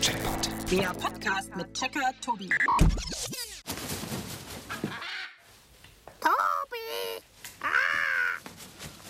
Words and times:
Checkpoint. 0.00 0.70
Der 0.70 0.94
Podcast 0.94 1.54
mit 1.56 1.74
Checker 1.74 2.12
Tobi. 2.24 2.48
Tobi! 6.20 7.22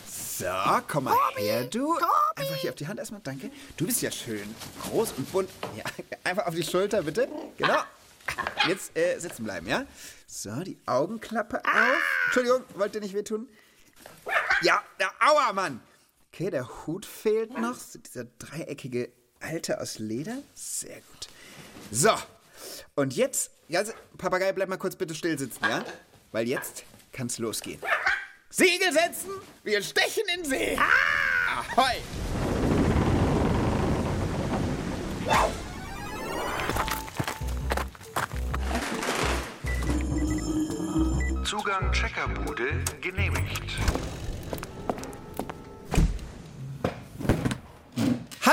So, 0.09 0.47
komm 0.89 1.05
mal 1.05 1.17
her, 1.37 1.65
du. 1.65 1.99
Einfach 2.37 2.55
hier 2.57 2.71
auf 2.71 2.77
die 2.77 2.87
Hand 2.87 2.99
erstmal, 2.99 3.21
danke. 3.23 3.51
Du 3.77 3.87
bist 3.87 4.01
ja 4.01 4.11
schön 4.11 4.55
groß 4.83 5.13
und 5.19 5.31
bunt. 5.31 5.51
Ja, 5.77 5.85
einfach 6.25 6.47
auf 6.47 6.55
die 6.55 6.63
Schulter, 6.63 7.03
bitte. 7.03 7.29
Genau. 7.59 7.83
Jetzt 8.67 8.97
äh, 8.97 9.19
sitzen 9.19 9.45
bleiben, 9.45 9.69
ja? 9.69 9.85
So, 10.27 10.55
die 10.61 10.79
Augenklappe 10.87 11.63
auf. 11.65 12.03
Entschuldigung, 12.27 12.65
wollt 12.75 12.95
ihr 12.95 13.01
nicht 13.03 13.15
wehtun? 13.15 13.49
Ja, 14.63 14.83
ja, 15.01 15.11
aua, 15.21 15.53
Mann. 15.53 15.81
Okay, 16.33 16.51
der 16.51 16.87
Hut 16.87 17.05
fehlt 17.05 17.59
noch. 17.59 17.77
Dieser 18.05 18.25
dreieckige 18.25 19.13
Alte 19.47 19.81
aus 19.81 19.99
Leder. 20.01 20.39
Sehr 20.55 20.97
gut. 20.97 21.29
So, 21.93 22.11
und 22.97 23.15
jetzt, 23.15 23.53
ja, 23.69 23.85
Papagei, 24.19 24.53
bleib 24.53 24.69
mal 24.69 24.77
kurz 24.77 24.97
bitte 24.97 25.15
still 25.15 25.39
sitzen, 25.39 25.63
ja? 25.63 25.85
Weil 26.33 26.49
jetzt 26.49 26.83
kann's 27.13 27.39
losgehen. 27.39 27.81
Segel 28.51 28.93
setzen, 28.93 29.31
wir 29.63 29.83
stechen 29.83 30.25
in 30.37 30.45
See. 30.45 30.77
Ahoi. 31.77 31.97
Zugang 41.45 41.93
Checkerbude 41.93 42.83
genehmigt. 43.01 43.63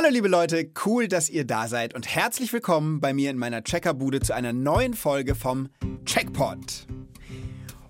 Hallo 0.03 0.15
liebe 0.15 0.27
Leute, 0.27 0.69
cool, 0.85 1.07
dass 1.07 1.29
ihr 1.29 1.45
da 1.45 1.69
seid 1.69 1.93
und 1.93 2.13
herzlich 2.13 2.51
willkommen 2.51 2.99
bei 2.99 3.13
mir 3.13 3.29
in 3.29 3.37
meiner 3.37 3.63
Checkerbude 3.63 4.19
zu 4.19 4.35
einer 4.35 4.51
neuen 4.51 4.95
Folge 4.95 5.33
vom 5.33 5.69
Checkpot. 6.03 6.87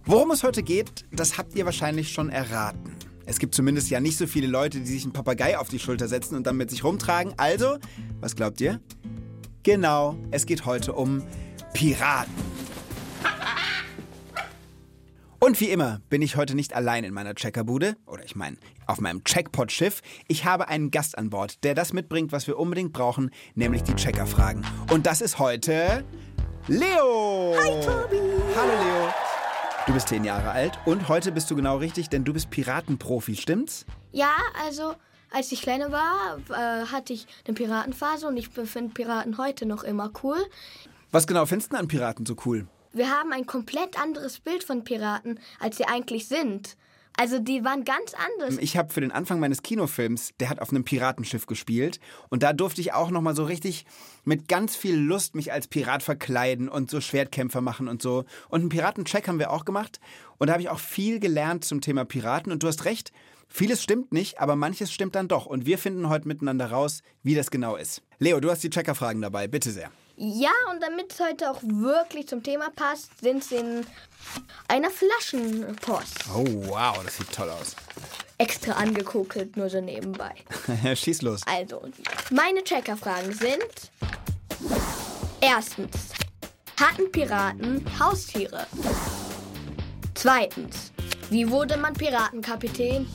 Worum 0.06 0.30
es 0.30 0.44
heute 0.44 0.62
geht, 0.62 1.06
das 1.12 1.40
habt 1.40 1.56
ihr 1.56 1.66
wahrscheinlich 1.66 2.12
schon 2.12 2.30
erraten. 2.30 2.96
Es 3.26 3.40
gibt 3.40 3.56
zumindest 3.56 3.90
ja 3.90 4.00
nicht 4.00 4.16
so 4.16 4.28
viele 4.28 4.46
Leute, 4.46 4.82
die 4.82 4.86
sich 4.86 5.04
einen 5.06 5.14
Papagei 5.14 5.58
auf 5.58 5.70
die 5.70 5.80
Schulter 5.80 6.08
setzen 6.08 6.36
und 6.36 6.46
dann 6.46 6.56
mit 6.56 6.70
sich 6.70 6.84
rumtragen. 6.84 7.34
Also, 7.38 7.80
was 8.20 8.36
glaubt 8.36 8.62
ihr? 8.62 8.80
Genau, 9.64 10.16
es 10.30 10.46
geht 10.46 10.66
heute 10.66 10.94
um 10.94 11.24
Piraten. 11.74 12.53
Und 15.44 15.60
wie 15.60 15.72
immer 15.72 16.00
bin 16.10 16.22
ich 16.22 16.38
heute 16.38 16.56
nicht 16.56 16.74
allein 16.74 17.04
in 17.04 17.14
meiner 17.14 17.36
Checkerbude, 17.36 17.98
oder 18.06 18.24
ich 18.24 18.34
meine 18.34 18.56
auf 18.88 19.02
meinem 19.02 19.26
Checkpot-Schiff. 19.26 20.02
Ich 20.30 20.46
habe 20.46 20.70
einen 20.70 20.90
Gast 20.90 21.18
an 21.18 21.32
Bord, 21.32 21.66
der 21.66 21.76
das 21.76 21.92
mitbringt, 21.92 22.32
was 22.32 22.48
wir 22.48 22.58
unbedingt 22.58 22.94
brauchen, 22.94 23.30
nämlich 23.54 23.84
die 23.84 23.94
Checkerfragen. 23.94 24.66
Und 24.90 25.06
das 25.06 25.20
ist 25.20 25.40
heute 25.40 26.06
Leo. 26.70 27.56
Hi 27.60 27.72
Tobi. 27.82 28.22
Hallo 28.56 28.72
Leo. 28.72 29.14
Du 29.86 29.94
bist 29.94 30.08
zehn 30.08 30.24
Jahre 30.24 30.50
alt 30.50 30.80
und 30.86 31.10
heute 31.10 31.34
bist 31.34 31.52
du 31.52 31.58
genau 31.58 31.76
richtig, 31.76 32.08
denn 32.08 32.24
du 32.24 32.32
bist 32.32 32.50
Piratenprofi, 32.50 33.36
stimmt's? 33.36 33.86
Ja, 34.14 34.32
also 34.66 34.96
als 35.30 35.52
ich 35.52 35.62
kleiner 35.62 35.92
war, 35.92 36.38
äh, 36.52 36.86
hatte 36.86 37.12
ich 37.12 37.28
eine 37.46 37.54
Piratenphase 37.54 38.30
und 38.30 38.38
ich 38.38 38.48
finde 38.48 38.94
Piraten 38.94 39.38
heute 39.38 39.66
noch 39.66 39.84
immer 39.84 40.10
cool. 40.24 40.38
Was 41.12 41.28
genau 41.28 41.46
findest 41.46 41.74
du 41.74 41.78
an 41.78 41.90
Piraten 41.90 42.26
so 42.26 42.38
cool? 42.46 42.66
Wir 42.94 43.10
haben 43.10 43.34
ein 43.34 43.48
komplett 43.48 44.00
anderes 44.00 44.40
Bild 44.40 44.64
von 44.64 44.84
Piraten, 44.84 45.40
als 45.60 45.78
sie 45.78 45.86
eigentlich 45.86 46.28
sind. 46.28 46.78
Also 47.18 47.40
die 47.40 47.64
waren 47.64 47.86
ganz 47.86 48.14
anders. 48.14 48.58
Ich 48.60 48.78
habe 48.78 48.94
für 48.94 49.02
den 49.02 49.12
Anfang 49.12 49.40
meines 49.40 49.62
Kinofilms, 49.62 50.32
der 50.40 50.50
hat 50.50 50.60
auf 50.60 50.70
einem 50.70 50.84
Piratenschiff 50.84 51.46
gespielt 51.46 52.00
und 52.30 52.44
da 52.44 52.54
durfte 52.54 52.82
ich 52.82 52.94
auch 52.94 53.10
noch 53.12 53.22
mal 53.22 53.36
so 53.36 53.46
richtig 53.46 53.86
mit 54.26 54.48
ganz 54.48 54.76
viel 54.76 54.96
Lust 54.96 55.36
mich 55.36 55.52
als 55.52 55.68
Pirat 55.68 56.02
verkleiden 56.02 56.70
und 56.70 56.90
so 56.90 57.02
Schwertkämpfer 57.02 57.62
machen 57.62 57.88
und 57.88 58.02
so. 58.02 58.26
Und 58.50 58.62
einen 58.62 58.70
Piratencheck 58.70 59.28
haben 59.28 59.40
wir 59.40 59.52
auch 59.52 59.66
gemacht 59.66 60.00
und 60.38 60.48
da 60.48 60.54
habe 60.54 60.64
ich 60.64 60.70
auch 60.70 60.80
viel 60.80 61.20
gelernt 61.20 61.66
zum 61.66 61.82
Thema 61.82 62.06
Piraten 62.06 62.52
und 62.52 62.64
du 62.64 62.68
hast 62.68 62.86
recht, 62.86 63.12
vieles 63.48 63.84
stimmt 63.84 64.12
nicht, 64.12 64.40
aber 64.40 64.56
manches 64.56 64.92
stimmt 64.92 65.16
dann 65.16 65.28
doch 65.28 65.46
und 65.46 65.68
wir 65.68 65.78
finden 65.78 66.10
heute 66.10 66.28
miteinander 66.28 66.72
raus, 66.72 67.02
wie 67.22 67.36
das 67.36 67.52
genau 67.52 67.76
ist. 67.76 68.02
Leo, 68.18 68.40
du 68.40 68.50
hast 68.50 68.64
die 68.64 68.72
Checkerfragen 68.72 69.22
dabei, 69.22 69.48
bitte 69.48 69.70
sehr. 69.70 69.92
Ja, 70.16 70.52
und 70.72 70.82
damit 70.82 71.12
es 71.12 71.20
heute 71.20 71.50
auch 71.50 71.60
wirklich 71.64 72.28
zum 72.28 72.44
Thema 72.44 72.70
passt, 72.70 73.20
sind 73.20 73.44
sie 73.44 73.56
in 73.56 73.86
einer 74.68 74.90
Flaschenpost. 74.92 76.26
Oh 76.36 76.46
wow, 76.68 77.00
das 77.04 77.18
sieht 77.18 77.32
toll 77.32 77.50
aus. 77.50 77.76
Extra 78.38 78.74
angekokelt, 78.74 79.58
nur 79.58 79.70
so 79.70 79.82
nebenbei. 79.82 80.34
Schieß 80.96 81.24
los. 81.24 81.42
Also, 81.46 81.82
meine 82.32 82.64
Checkerfragen 82.64 83.34
sind: 83.34 83.92
Erstens, 85.42 86.14
hatten 86.80 87.12
Piraten 87.12 87.84
Haustiere? 88.00 88.68
Zweitens, 90.14 90.92
wie 91.30 91.50
wurde 91.50 91.78
man 91.78 91.94
Piratenkapitän? 91.94 93.08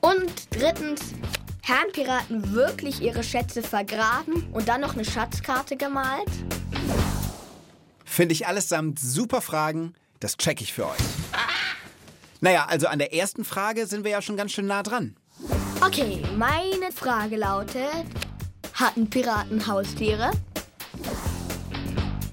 Und 0.00 0.32
drittens, 0.50 1.12
haben 1.62 1.92
Piraten 1.92 2.52
wirklich 2.52 3.00
ihre 3.00 3.22
Schätze 3.22 3.62
vergraben 3.62 4.48
und 4.52 4.68
dann 4.68 4.80
noch 4.80 4.94
eine 4.94 5.04
Schatzkarte 5.04 5.76
gemalt? 5.76 6.28
Finde 8.04 8.32
ich 8.32 8.46
allesamt 8.46 8.98
super 8.98 9.40
Fragen, 9.40 9.94
das 10.20 10.36
check 10.36 10.60
ich 10.60 10.72
für 10.72 10.86
euch. 10.86 10.98
Naja, 12.40 12.66
also 12.68 12.88
an 12.88 12.98
der 12.98 13.14
ersten 13.14 13.44
Frage 13.44 13.86
sind 13.86 14.04
wir 14.04 14.10
ja 14.10 14.20
schon 14.20 14.36
ganz 14.36 14.52
schön 14.52 14.66
nah 14.66 14.82
dran. 14.82 15.16
Okay, 15.80 16.20
meine 16.36 16.92
Frage 16.92 17.36
lautet: 17.36 18.06
Hatten 18.74 19.08
Piraten 19.08 19.66
Haustiere? 19.66 20.32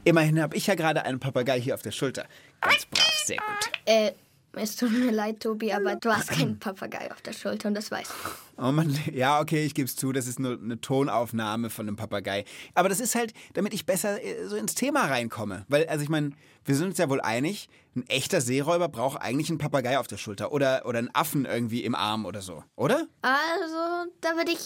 Immerhin 0.03 0.41
habe 0.41 0.57
ich 0.57 0.66
ja 0.66 0.73
gerade 0.73 1.03
einen 1.03 1.19
Papagei 1.19 1.61
hier 1.61 1.75
auf 1.75 1.84
der 1.84 1.91
Schulter. 1.91 2.25
Ganz 2.61 2.85
brav, 2.88 3.13
sehr 3.25 3.38
gut. 3.38 3.72
Äh, 3.85 4.11
es 4.53 4.75
tut 4.75 4.91
mir 4.91 5.11
leid, 5.11 5.41
Tobi, 5.41 5.71
aber 5.73 5.95
du 5.95 6.09
hast 6.09 6.29
keinen 6.31 6.59
Papagei 6.59 7.11
auf 7.11 7.21
der 7.21 7.33
Schulter 7.33 7.67
und 7.67 7.75
das 7.75 7.91
weißt 7.91 8.11
du. 8.11 8.63
Oh 8.63 8.71
Mann, 8.71 8.97
ja, 9.13 9.39
okay, 9.39 9.65
ich 9.65 9.73
gebe 9.73 9.85
es 9.85 9.95
zu, 9.95 10.11
das 10.11 10.27
ist 10.27 10.39
nur 10.39 10.59
eine 10.59 10.81
Tonaufnahme 10.81 11.69
von 11.69 11.87
einem 11.87 11.95
Papagei. 11.95 12.45
Aber 12.73 12.89
das 12.89 12.99
ist 12.99 13.15
halt, 13.15 13.33
damit 13.53 13.73
ich 13.73 13.85
besser 13.85 14.21
äh, 14.23 14.47
so 14.47 14.55
ins 14.55 14.75
Thema 14.75 15.05
reinkomme. 15.05 15.65
Weil, 15.69 15.87
also 15.87 16.03
ich 16.03 16.09
meine, 16.09 16.31
wir 16.65 16.75
sind 16.75 16.87
uns 16.87 16.97
ja 16.97 17.09
wohl 17.09 17.21
einig, 17.21 17.69
ein 17.95 18.07
echter 18.07 18.41
Seeräuber 18.41 18.89
braucht 18.89 19.21
eigentlich 19.21 19.49
einen 19.49 19.59
Papagei 19.59 19.97
auf 19.97 20.07
der 20.07 20.17
Schulter 20.17 20.51
oder, 20.51 20.85
oder 20.85 20.99
einen 20.99 21.13
Affen 21.13 21.45
irgendwie 21.45 21.83
im 21.83 21.95
Arm 21.95 22.25
oder 22.25 22.41
so, 22.41 22.63
oder? 22.75 23.07
Also, 23.21 24.11
da 24.21 24.35
würde 24.35 24.51
ich. 24.51 24.59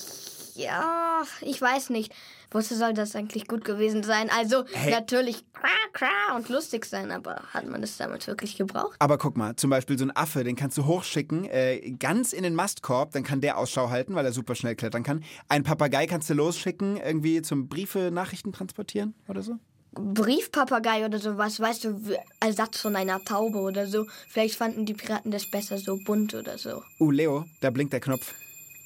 Ja, 0.55 1.23
ich 1.41 1.59
weiß 1.59 1.89
nicht. 1.89 2.13
Wozu 2.53 2.75
soll 2.75 2.93
das 2.93 3.15
eigentlich 3.15 3.47
gut 3.47 3.65
gewesen 3.65 4.03
sein? 4.03 4.29
Also, 4.29 4.63
Hey. 4.71 4.91
natürlich 4.91 5.43
kra, 5.53 5.67
kra 5.91 6.35
und 6.35 6.47
lustig 6.49 6.85
sein, 6.85 7.11
aber 7.11 7.41
hat 7.53 7.67
man 7.67 7.81
das 7.81 7.97
damals 7.97 8.27
wirklich 8.27 8.55
gebraucht? 8.57 8.95
Aber 8.99 9.17
guck 9.17 9.35
mal, 9.35 9.55
zum 9.55 9.69
Beispiel 9.69 9.97
so 9.97 10.05
ein 10.05 10.15
Affe, 10.15 10.43
den 10.43 10.55
kannst 10.55 10.77
du 10.77 10.85
hochschicken, 10.85 11.45
äh, 11.45 11.91
ganz 11.99 12.31
in 12.31 12.43
den 12.43 12.55
Mastkorb, 12.55 13.11
dann 13.11 13.23
kann 13.23 13.41
der 13.41 13.57
Ausschau 13.57 13.89
halten, 13.89 14.15
weil 14.15 14.25
er 14.25 14.31
super 14.31 14.55
schnell 14.55 14.75
klettern 14.75 15.03
kann. 15.03 15.23
Ein 15.49 15.63
Papagei 15.63 16.05
kannst 16.05 16.29
du 16.29 16.35
losschicken, 16.35 16.97
irgendwie 16.97 17.41
zum 17.41 17.67
Briefe, 17.67 18.11
Nachrichten 18.11 18.53
transportieren 18.53 19.15
oder 19.27 19.41
so. 19.41 19.57
Briefpapagei 19.95 21.05
oder 21.05 21.19
sowas, 21.19 21.59
weißt 21.59 21.83
du, 21.83 22.01
Ersatz 22.39 22.79
von 22.81 22.95
einer 22.95 23.23
Taube 23.23 23.59
oder 23.59 23.85
so. 23.87 24.05
Vielleicht 24.27 24.55
fanden 24.55 24.85
die 24.85 24.93
Piraten 24.93 25.31
das 25.31 25.49
besser 25.49 25.77
so 25.77 25.97
bunt 26.03 26.33
oder 26.33 26.57
so. 26.57 26.81
Uh, 26.99 27.11
Leo, 27.11 27.45
da 27.61 27.69
blinkt 27.69 27.93
der 27.93 27.99
Knopf. 27.99 28.33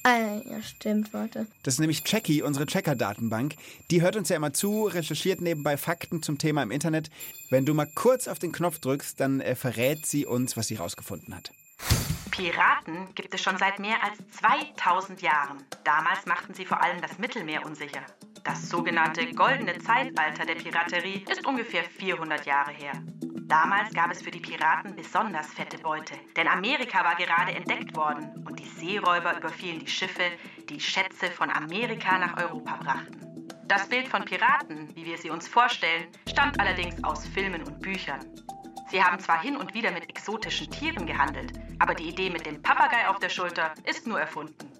Ah, 0.08 0.40
ja, 0.42 0.62
stimmt, 0.62 1.12
warte. 1.12 1.46
Das 1.64 1.74
ist 1.74 1.80
nämlich 1.80 2.02
Jackie, 2.06 2.42
unsere 2.42 2.64
Checker-Datenbank. 2.64 3.56
Die 3.90 4.00
hört 4.00 4.16
uns 4.16 4.30
ja 4.30 4.36
immer 4.36 4.54
zu, 4.54 4.86
recherchiert 4.86 5.42
nebenbei 5.42 5.76
Fakten 5.76 6.22
zum 6.22 6.38
Thema 6.38 6.62
im 6.62 6.70
Internet. 6.70 7.10
Wenn 7.50 7.66
du 7.66 7.74
mal 7.74 7.86
kurz 7.94 8.26
auf 8.26 8.38
den 8.38 8.50
Knopf 8.50 8.78
drückst, 8.78 9.20
dann 9.20 9.42
äh, 9.42 9.54
verrät 9.54 10.06
sie 10.06 10.24
uns, 10.24 10.56
was 10.56 10.68
sie 10.68 10.76
rausgefunden 10.76 11.34
hat. 11.34 11.50
Piraten 12.30 13.14
gibt 13.16 13.34
es 13.34 13.42
schon 13.42 13.58
seit 13.58 13.80
mehr 13.80 14.02
als 14.02 14.16
2000 14.40 15.20
Jahren. 15.20 15.58
Damals 15.84 16.24
machten 16.24 16.54
sie 16.54 16.64
vor 16.64 16.82
allem 16.82 17.02
das 17.02 17.18
Mittelmeer 17.18 17.66
unsicher. 17.66 18.00
Das 18.44 18.66
sogenannte 18.70 19.26
goldene 19.34 19.78
Zeitalter 19.78 20.46
der 20.46 20.54
Piraterie 20.54 21.22
ist 21.30 21.46
ungefähr 21.46 21.84
400 21.84 22.46
Jahre 22.46 22.70
her. 22.70 22.92
Damals 23.48 23.92
gab 23.92 24.10
es 24.10 24.22
für 24.22 24.30
die 24.30 24.40
Piraten 24.40 24.96
besonders 24.96 25.48
fette 25.48 25.78
Beute, 25.78 26.14
denn 26.36 26.48
Amerika 26.48 27.04
war 27.04 27.16
gerade 27.16 27.52
entdeckt 27.52 27.94
worden 27.96 28.38
die 28.58 28.66
Seeräuber 28.66 29.36
überfielen 29.36 29.78
die 29.78 29.86
Schiffe, 29.86 30.32
die 30.68 30.80
Schätze 30.80 31.30
von 31.30 31.50
Amerika 31.50 32.18
nach 32.18 32.36
Europa 32.36 32.76
brachten. 32.76 33.28
Das 33.66 33.88
Bild 33.88 34.08
von 34.08 34.24
Piraten, 34.24 34.94
wie 34.96 35.04
wir 35.04 35.18
sie 35.18 35.30
uns 35.30 35.46
vorstellen, 35.46 36.06
stammt 36.28 36.58
allerdings 36.58 37.02
aus 37.04 37.26
Filmen 37.26 37.62
und 37.62 37.80
Büchern. 37.80 38.24
Sie 38.90 39.02
haben 39.02 39.18
zwar 39.20 39.42
hin 39.42 39.56
und 39.56 39.74
wieder 39.74 39.90
mit 39.90 40.08
exotischen 40.08 40.70
Tieren 40.70 41.06
gehandelt, 41.06 41.52
aber 41.78 41.94
die 41.94 42.08
Idee 42.08 42.30
mit 42.30 42.46
dem 42.46 42.62
Papagei 42.62 43.06
auf 43.08 43.18
der 43.18 43.28
Schulter 43.28 43.74
ist 43.84 44.06
nur 44.06 44.18
erfunden. 44.18 44.72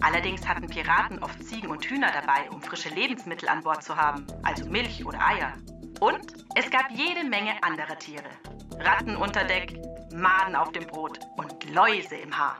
Allerdings 0.00 0.46
hatten 0.46 0.68
Piraten 0.68 1.22
oft 1.22 1.42
Ziegen 1.42 1.70
und 1.70 1.84
Hühner 1.84 2.12
dabei, 2.12 2.48
um 2.50 2.62
frische 2.62 2.90
Lebensmittel 2.90 3.48
an 3.48 3.62
Bord 3.62 3.82
zu 3.82 3.96
haben, 3.96 4.24
also 4.44 4.64
Milch 4.66 5.04
oder 5.04 5.20
Eier. 5.20 5.52
Und 6.00 6.44
es 6.54 6.70
gab 6.70 6.90
jede 6.92 7.24
Menge 7.24 7.60
anderer 7.62 7.98
Tiere. 7.98 8.30
Ratten 8.78 9.16
unter 9.16 9.42
Deck, 9.42 9.74
Maden 10.14 10.54
auf 10.54 10.70
dem 10.70 10.86
Brot 10.86 11.18
und 11.36 11.74
Läuse 11.74 12.14
im 12.14 12.36
Haar. 12.36 12.56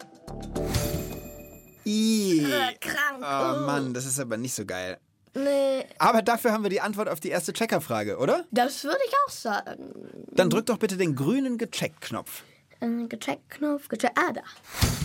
Ih. 1.85 2.45
Äh, 2.45 2.75
krank. 2.81 3.19
Oh 3.21 3.67
Mann, 3.67 3.95
das 3.95 4.05
ist 4.07 4.21
aber 4.21 4.37
nicht 4.37 4.55
so 4.55 4.65
geil. 4.65 4.99
Nee, 5.35 5.85
Aber 5.99 6.23
dafür 6.23 6.53
haben 6.53 6.63
wir 6.65 6.71
die 6.71 6.81
Antwort 6.81 7.09
auf 7.09 7.21
die 7.21 7.29
erste 7.29 7.53
Checkerfrage, 7.53 8.19
oder? 8.19 8.45
das 8.51 8.83
würde 8.85 8.99
ich 9.07 9.13
auch 9.27 9.31
sagen. 9.31 9.93
Dann 10.33 10.51
drück 10.51 10.67
doch 10.67 10.79
bitte 10.79 10.97
den 10.97 11.15
grünen 11.15 11.59
Gecheckt-Knopf. 11.59 12.43
Äh, 12.81 13.07
gecheckt, 13.09 13.51
Knopf, 13.51 13.89
gecheckt. 13.89 14.17
Ah, 14.19 14.33
da. 14.33 14.41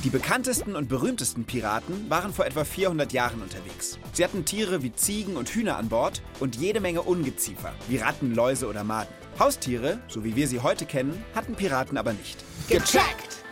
Die 0.04 0.10
bekanntesten 0.10 0.76
und 0.76 0.90
berühmtesten 0.90 1.46
Piraten 1.46 2.10
waren 2.10 2.34
vor 2.34 2.46
etwa 2.46 2.64
400 2.64 3.12
Jahren 3.14 3.42
unterwegs. 3.42 3.98
Sie 4.14 4.24
hatten 4.24 4.46
Tiere 4.46 4.84
wie 4.84 4.94
Ziegen 4.94 5.36
und 5.38 5.50
Hühner 5.50 5.78
an 5.78 5.90
Bord 5.90 6.22
und 6.40 6.56
jede 6.56 6.80
Menge 6.80 7.02
Ungeziefer, 7.02 7.74
wie 7.88 7.98
Ratten, 7.98 8.36
Läuse 8.36 8.68
oder 8.68 8.84
Maden. 8.84 9.14
Haustiere, 9.40 10.00
so 10.08 10.24
wie 10.24 10.36
wir 10.36 10.48
sie 10.48 10.60
heute 10.62 10.86
kennen, 10.86 11.24
hatten 11.34 11.56
Piraten 11.56 11.98
aber 11.98 12.14
nicht. 12.14 12.38
Gecheckt! 12.70 13.43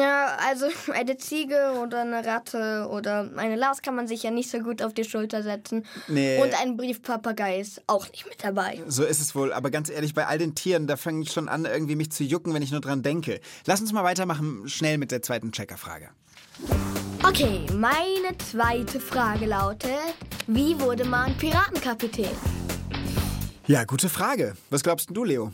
Ja, 0.00 0.36
also 0.48 0.66
eine 0.92 1.16
Ziege 1.16 1.74
oder 1.82 2.00
eine 2.00 2.24
Ratte 2.24 2.88
oder 2.90 3.30
eine 3.36 3.56
Laus 3.56 3.82
kann 3.82 3.94
man 3.94 4.06
sich 4.06 4.22
ja 4.22 4.30
nicht 4.30 4.50
so 4.50 4.60
gut 4.60 4.82
auf 4.82 4.94
die 4.94 5.04
Schulter 5.04 5.42
setzen. 5.42 5.84
Nee. 6.08 6.40
Und 6.40 6.58
ein 6.60 6.76
Briefpapagei 6.76 7.60
ist 7.60 7.82
auch 7.86 8.08
nicht 8.10 8.26
mit 8.26 8.42
dabei. 8.42 8.80
So 8.86 9.04
ist 9.04 9.20
es 9.20 9.34
wohl, 9.34 9.52
aber 9.52 9.70
ganz 9.70 9.90
ehrlich, 9.90 10.14
bei 10.14 10.26
all 10.26 10.38
den 10.38 10.54
Tieren, 10.54 10.86
da 10.86 10.96
fange 10.96 11.22
ich 11.22 11.32
schon 11.32 11.48
an, 11.48 11.64
irgendwie 11.64 11.96
mich 11.96 12.10
zu 12.10 12.24
jucken, 12.24 12.54
wenn 12.54 12.62
ich 12.62 12.70
nur 12.70 12.80
dran 12.80 13.02
denke. 13.02 13.40
Lass 13.66 13.80
uns 13.80 13.92
mal 13.92 14.04
weitermachen, 14.04 14.68
schnell 14.68 14.98
mit 14.98 15.10
der 15.10 15.22
zweiten 15.22 15.52
Checkerfrage. 15.52 16.10
Okay, 17.22 17.66
meine 17.72 18.36
zweite 18.38 19.00
Frage 19.00 19.46
lautet, 19.46 19.90
wie 20.46 20.78
wurde 20.80 21.04
man 21.04 21.36
Piratenkapitän? 21.38 22.30
Ja, 23.66 23.84
gute 23.84 24.08
Frage. 24.08 24.54
Was 24.70 24.82
glaubst 24.82 25.08
denn 25.08 25.14
du, 25.14 25.24
Leo? 25.24 25.52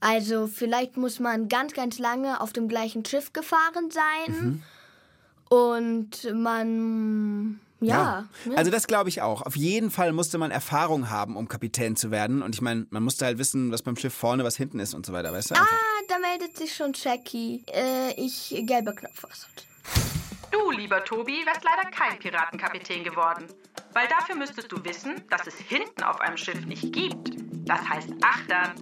Also 0.00 0.46
vielleicht 0.46 0.96
muss 0.96 1.20
man 1.20 1.48
ganz, 1.48 1.74
ganz 1.74 1.98
lange 1.98 2.40
auf 2.40 2.52
dem 2.52 2.68
gleichen 2.68 3.04
Schiff 3.04 3.32
gefahren 3.32 3.90
sein. 3.90 4.62
Und 5.50 6.32
man, 6.32 7.60
ja. 7.80 8.28
ne? 8.44 8.56
Also 8.56 8.70
das 8.70 8.86
glaube 8.86 9.08
ich 9.08 9.20
auch. 9.20 9.42
Auf 9.42 9.56
jeden 9.56 9.90
Fall 9.90 10.12
musste 10.12 10.38
man 10.38 10.50
Erfahrung 10.50 11.10
haben, 11.10 11.36
um 11.36 11.48
Kapitän 11.48 11.96
zu 11.96 12.10
werden. 12.10 12.42
Und 12.42 12.54
ich 12.54 12.62
meine, 12.62 12.86
man 12.90 13.02
musste 13.02 13.26
halt 13.26 13.38
wissen, 13.38 13.72
was 13.72 13.82
beim 13.82 13.96
Schiff 13.96 14.14
vorne, 14.14 14.44
was 14.44 14.56
hinten 14.56 14.78
ist 14.78 14.94
und 14.94 15.04
so 15.04 15.12
weiter, 15.12 15.32
weißt 15.32 15.50
du? 15.50 15.54
Einfach. 15.56 15.70
Ah, 15.70 16.02
da 16.08 16.18
meldet 16.18 16.56
sich 16.56 16.74
schon 16.74 16.92
Jackie. 16.94 17.62
Äh, 17.66 18.12
ich, 18.12 18.54
gelber 18.66 18.92
Knopf, 18.92 19.22
was 19.22 19.42
soll's. 19.42 19.66
Du, 20.50 20.70
lieber 20.70 21.04
Tobi, 21.04 21.44
wärst 21.44 21.62
leider 21.62 21.90
kein 21.90 22.18
Piratenkapitän 22.18 23.04
geworden. 23.04 23.46
Weil 23.92 24.08
dafür 24.08 24.34
müsstest 24.36 24.70
du 24.72 24.82
wissen, 24.84 25.22
dass 25.30 25.46
es 25.46 25.54
hinten 25.54 26.02
auf 26.02 26.20
einem 26.20 26.36
Schiff 26.36 26.64
nicht 26.66 26.92
gibt. 26.92 27.30
Das 27.66 27.88
heißt 27.88 28.10
Achtern. 28.22 28.72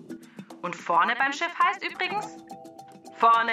Und 0.62 0.74
vorne 0.76 1.14
beim 1.16 1.32
Schiff 1.32 1.52
heißt 1.58 1.84
übrigens 1.84 2.26
vorne. 3.16 3.52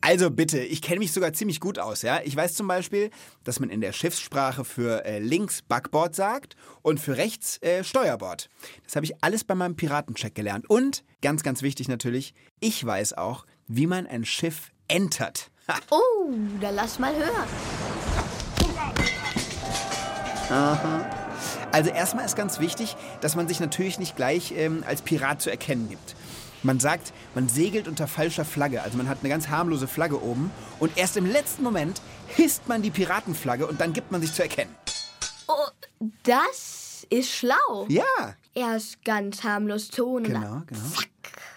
Also 0.00 0.30
bitte, 0.30 0.58
ich 0.60 0.82
kenne 0.82 0.98
mich 0.98 1.12
sogar 1.12 1.32
ziemlich 1.32 1.60
gut 1.60 1.78
aus, 1.78 2.02
ja. 2.02 2.20
Ich 2.24 2.36
weiß 2.36 2.54
zum 2.54 2.68
Beispiel, 2.68 3.08
dass 3.42 3.58
man 3.58 3.70
in 3.70 3.80
der 3.80 3.92
Schiffssprache 3.92 4.62
für 4.62 5.02
äh, 5.06 5.18
links 5.18 5.62
Backbord 5.62 6.14
sagt 6.14 6.56
und 6.82 7.00
für 7.00 7.16
rechts 7.16 7.56
äh, 7.62 7.82
Steuerbord. 7.82 8.50
Das 8.84 8.96
habe 8.96 9.06
ich 9.06 9.24
alles 9.24 9.44
bei 9.44 9.54
meinem 9.54 9.76
Piratencheck 9.76 10.34
gelernt. 10.34 10.68
Und, 10.68 11.04
ganz, 11.22 11.42
ganz 11.42 11.62
wichtig 11.62 11.88
natürlich, 11.88 12.34
ich 12.60 12.84
weiß 12.84 13.14
auch, 13.14 13.46
wie 13.66 13.86
man 13.86 14.06
ein 14.06 14.26
Schiff 14.26 14.72
entert. 14.88 15.50
Ha. 15.68 15.78
Oh, 15.90 16.28
dann 16.60 16.74
lass 16.74 16.98
mal 16.98 17.14
hören. 17.16 17.48
Also 21.74 21.90
erstmal 21.90 22.24
ist 22.24 22.36
ganz 22.36 22.60
wichtig, 22.60 22.94
dass 23.20 23.34
man 23.34 23.48
sich 23.48 23.58
natürlich 23.58 23.98
nicht 23.98 24.14
gleich 24.14 24.52
ähm, 24.56 24.84
als 24.86 25.02
Pirat 25.02 25.42
zu 25.42 25.50
erkennen 25.50 25.88
gibt. 25.88 26.14
Man 26.62 26.78
sagt, 26.78 27.12
man 27.34 27.48
segelt 27.48 27.88
unter 27.88 28.06
falscher 28.06 28.44
Flagge, 28.44 28.80
also 28.82 28.96
man 28.96 29.08
hat 29.08 29.18
eine 29.22 29.28
ganz 29.28 29.48
harmlose 29.48 29.88
Flagge 29.88 30.22
oben 30.22 30.52
und 30.78 30.96
erst 30.96 31.16
im 31.16 31.26
letzten 31.26 31.64
Moment 31.64 32.00
hisst 32.28 32.68
man 32.68 32.80
die 32.80 32.92
Piratenflagge 32.92 33.66
und 33.66 33.80
dann 33.80 33.92
gibt 33.92 34.12
man 34.12 34.20
sich 34.20 34.32
zu 34.32 34.42
erkennen. 34.42 34.72
Oh, 35.48 35.66
das 36.22 37.08
ist 37.10 37.32
schlau. 37.32 37.86
Ja, 37.88 38.36
Erst 38.54 39.04
ganz 39.04 39.42
harmlos 39.42 39.90
dann, 39.90 40.22
genau, 40.22 40.62
genau. 40.66 40.80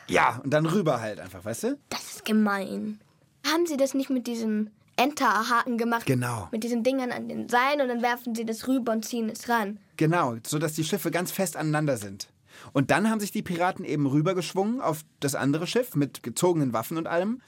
Ja, 0.08 0.42
und 0.44 0.50
dann 0.50 0.66
rüber 0.66 1.00
halt 1.00 1.20
einfach, 1.20 1.46
weißt 1.46 1.64
du? 1.66 1.78
das 1.90 2.16
ist 2.16 2.26
gemein. 2.26 3.00
Haben 3.46 3.68
Sie 3.68 3.78
das 3.78 3.94
nicht 3.94 4.10
mit 4.10 4.26
diesen 4.26 4.72
Enterhaken 4.98 5.78
gemacht? 5.78 6.06
Genau. 6.06 6.50
Mit 6.52 6.64
diesen 6.64 6.84
Dingern 6.84 7.12
an 7.12 7.30
den 7.30 7.48
Seilen 7.48 7.82
und 7.82 7.88
dann 7.88 8.02
werfen 8.02 8.36
Sie 8.36 8.46
das 8.46 8.68
rüber 8.68 8.92
und 8.92 9.06
ziehen 9.06 9.30
es 9.30 9.48
ran. 9.48 9.80
Genau, 9.96 10.36
so 10.46 10.60
dass 10.60 10.74
die 10.74 10.84
Schiffe 10.84 11.12
ganz 11.12 11.32
fest 11.32 11.56
aneinander 11.56 11.98
sind. 11.98 12.28
Und 12.74 12.92
dann 12.92 13.10
haben 13.10 13.20
sich 13.20 13.32
die 13.32 13.44
Piraten 13.44 13.86
eben 13.86 14.06
rübergeschwungen 14.08 14.82
auf 14.82 15.02
das 15.20 15.36
andere 15.36 15.68
Schiff 15.68 15.96
mit 15.96 16.24
gezogenen 16.24 16.74
Waffen 16.74 16.98
und 16.98 17.08
allem. 17.08 17.42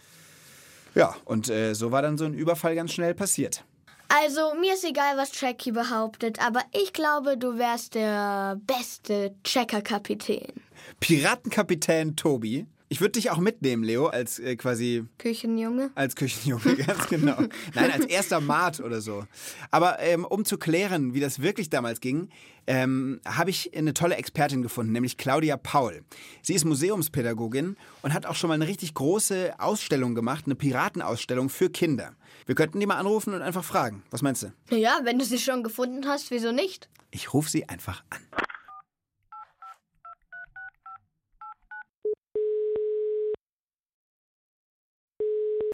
Ja, 0.96 1.16
und 1.25 1.50
äh, 1.50 1.74
so 1.74 1.92
war 1.92 2.01
dann 2.01 2.18
so 2.18 2.25
ein 2.25 2.34
Überfall 2.34 2.75
ganz 2.75 2.94
schnell 2.94 3.13
passiert. 3.13 3.63
Also, 4.10 4.56
mir 4.60 4.74
ist 4.74 4.84
egal, 4.84 5.18
was 5.18 5.40
Jackie 5.40 5.72
behauptet, 5.72 6.44
aber 6.44 6.62
ich 6.72 6.94
glaube, 6.94 7.38
du 7.38 7.60
wärst 7.60 7.94
der 7.94 8.60
beste 8.66 9.36
Checker-Kapitän. 9.44 10.62
Piratenkapitän 11.00 12.16
Tobi. 12.16 12.66
Ich 12.92 13.02
würde 13.02 13.12
dich 13.12 13.30
auch 13.30 13.38
mitnehmen, 13.38 13.84
Leo, 13.84 14.08
als 14.08 14.40
äh, 14.40 14.56
quasi 14.56 15.06
Küchenjunge? 15.20 15.92
Als 15.94 16.16
Küchenjunge, 16.16 16.76
ganz 16.88 17.08
genau. 17.08 17.38
Nein, 17.76 17.92
als 17.92 18.06
erster 18.06 18.42
Mat 18.42 18.80
oder 18.80 19.00
so. 19.00 19.26
Aber 19.70 20.00
ähm, 20.00 20.26
um 20.26 20.44
zu 20.44 20.58
klären, 20.58 21.14
wie 21.14 21.20
das 21.20 21.40
wirklich 21.40 21.70
damals 21.70 22.02
ging, 22.02 22.30
ähm, 22.66 23.22
habe 23.26 23.52
ich 23.52 23.78
eine 23.78 23.94
tolle 23.94 24.16
Expertin 24.16 24.64
gefunden, 24.64 24.92
nämlich 24.92 25.18
Claudia 25.18 25.56
Paul. 25.56 26.02
Sie 26.42 26.56
ist 26.56 26.66
Museumspädagogin 26.66 27.78
und 28.02 28.14
hat 28.16 28.26
auch 28.26 28.36
schon 28.36 28.48
mal 28.48 28.56
eine 28.56 28.68
richtig 28.68 28.96
große 28.96 29.54
Ausstellung 29.60 30.16
gemacht, 30.16 30.46
eine 30.48 30.56
Piratenausstellung 30.56 31.50
für 31.50 31.70
Kinder. 31.70 32.16
Wir 32.48 32.56
könnten 32.56 32.80
die 32.80 32.88
mal 32.88 32.98
anrufen 32.98 33.36
und 33.36 33.44
einfach 33.44 33.64
fragen. 33.64 34.02
Was 34.10 34.24
meinst 34.24 34.42
du? 34.42 34.52
Naja, 34.72 34.98
wenn 35.04 35.20
du 35.20 35.26
sie 35.26 35.38
schon 35.38 35.62
gefunden 35.62 36.08
hast, 36.08 36.32
wieso 36.32 36.52
nicht? 36.52 36.90
Ich 37.12 37.36
rufe 37.36 37.52
sie 37.52 37.70
einfach 37.70 38.04
an. 38.10 38.20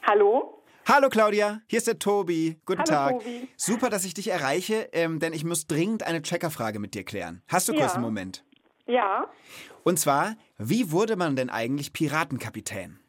Hallo? 0.08 0.62
Hallo 0.88 1.10
Claudia, 1.10 1.62
hier 1.68 1.78
ist 1.78 1.88
der 1.88 1.98
Tobi. 1.98 2.60
Guten 2.66 2.82
Hallo, 2.82 2.90
Tag. 2.92 3.12
Tobi. 3.24 3.48
Super, 3.58 3.90
dass 3.90 4.06
ich 4.06 4.14
dich 4.14 4.30
erreiche, 4.30 4.88
ähm, 4.94 5.20
denn 5.20 5.34
ich 5.34 5.44
muss 5.44 5.66
dringend 5.66 6.06
eine 6.06 6.22
Checkerfrage 6.22 6.78
mit 6.80 6.94
dir 6.94 7.04
klären. 7.04 7.42
Hast 7.48 7.68
du 7.68 7.74
kurz 7.74 7.88
Ja. 7.94 7.96
einen 7.96 8.04
Moment? 8.04 8.44
Ja, 8.88 9.28
Und 9.84 9.98
zwar, 10.00 10.36
wie 10.60 10.92
wurde 10.92 11.16
man 11.16 11.36
denn 11.36 11.50
eigentlich 11.50 11.92
Piratenkapitän? 11.94 13.00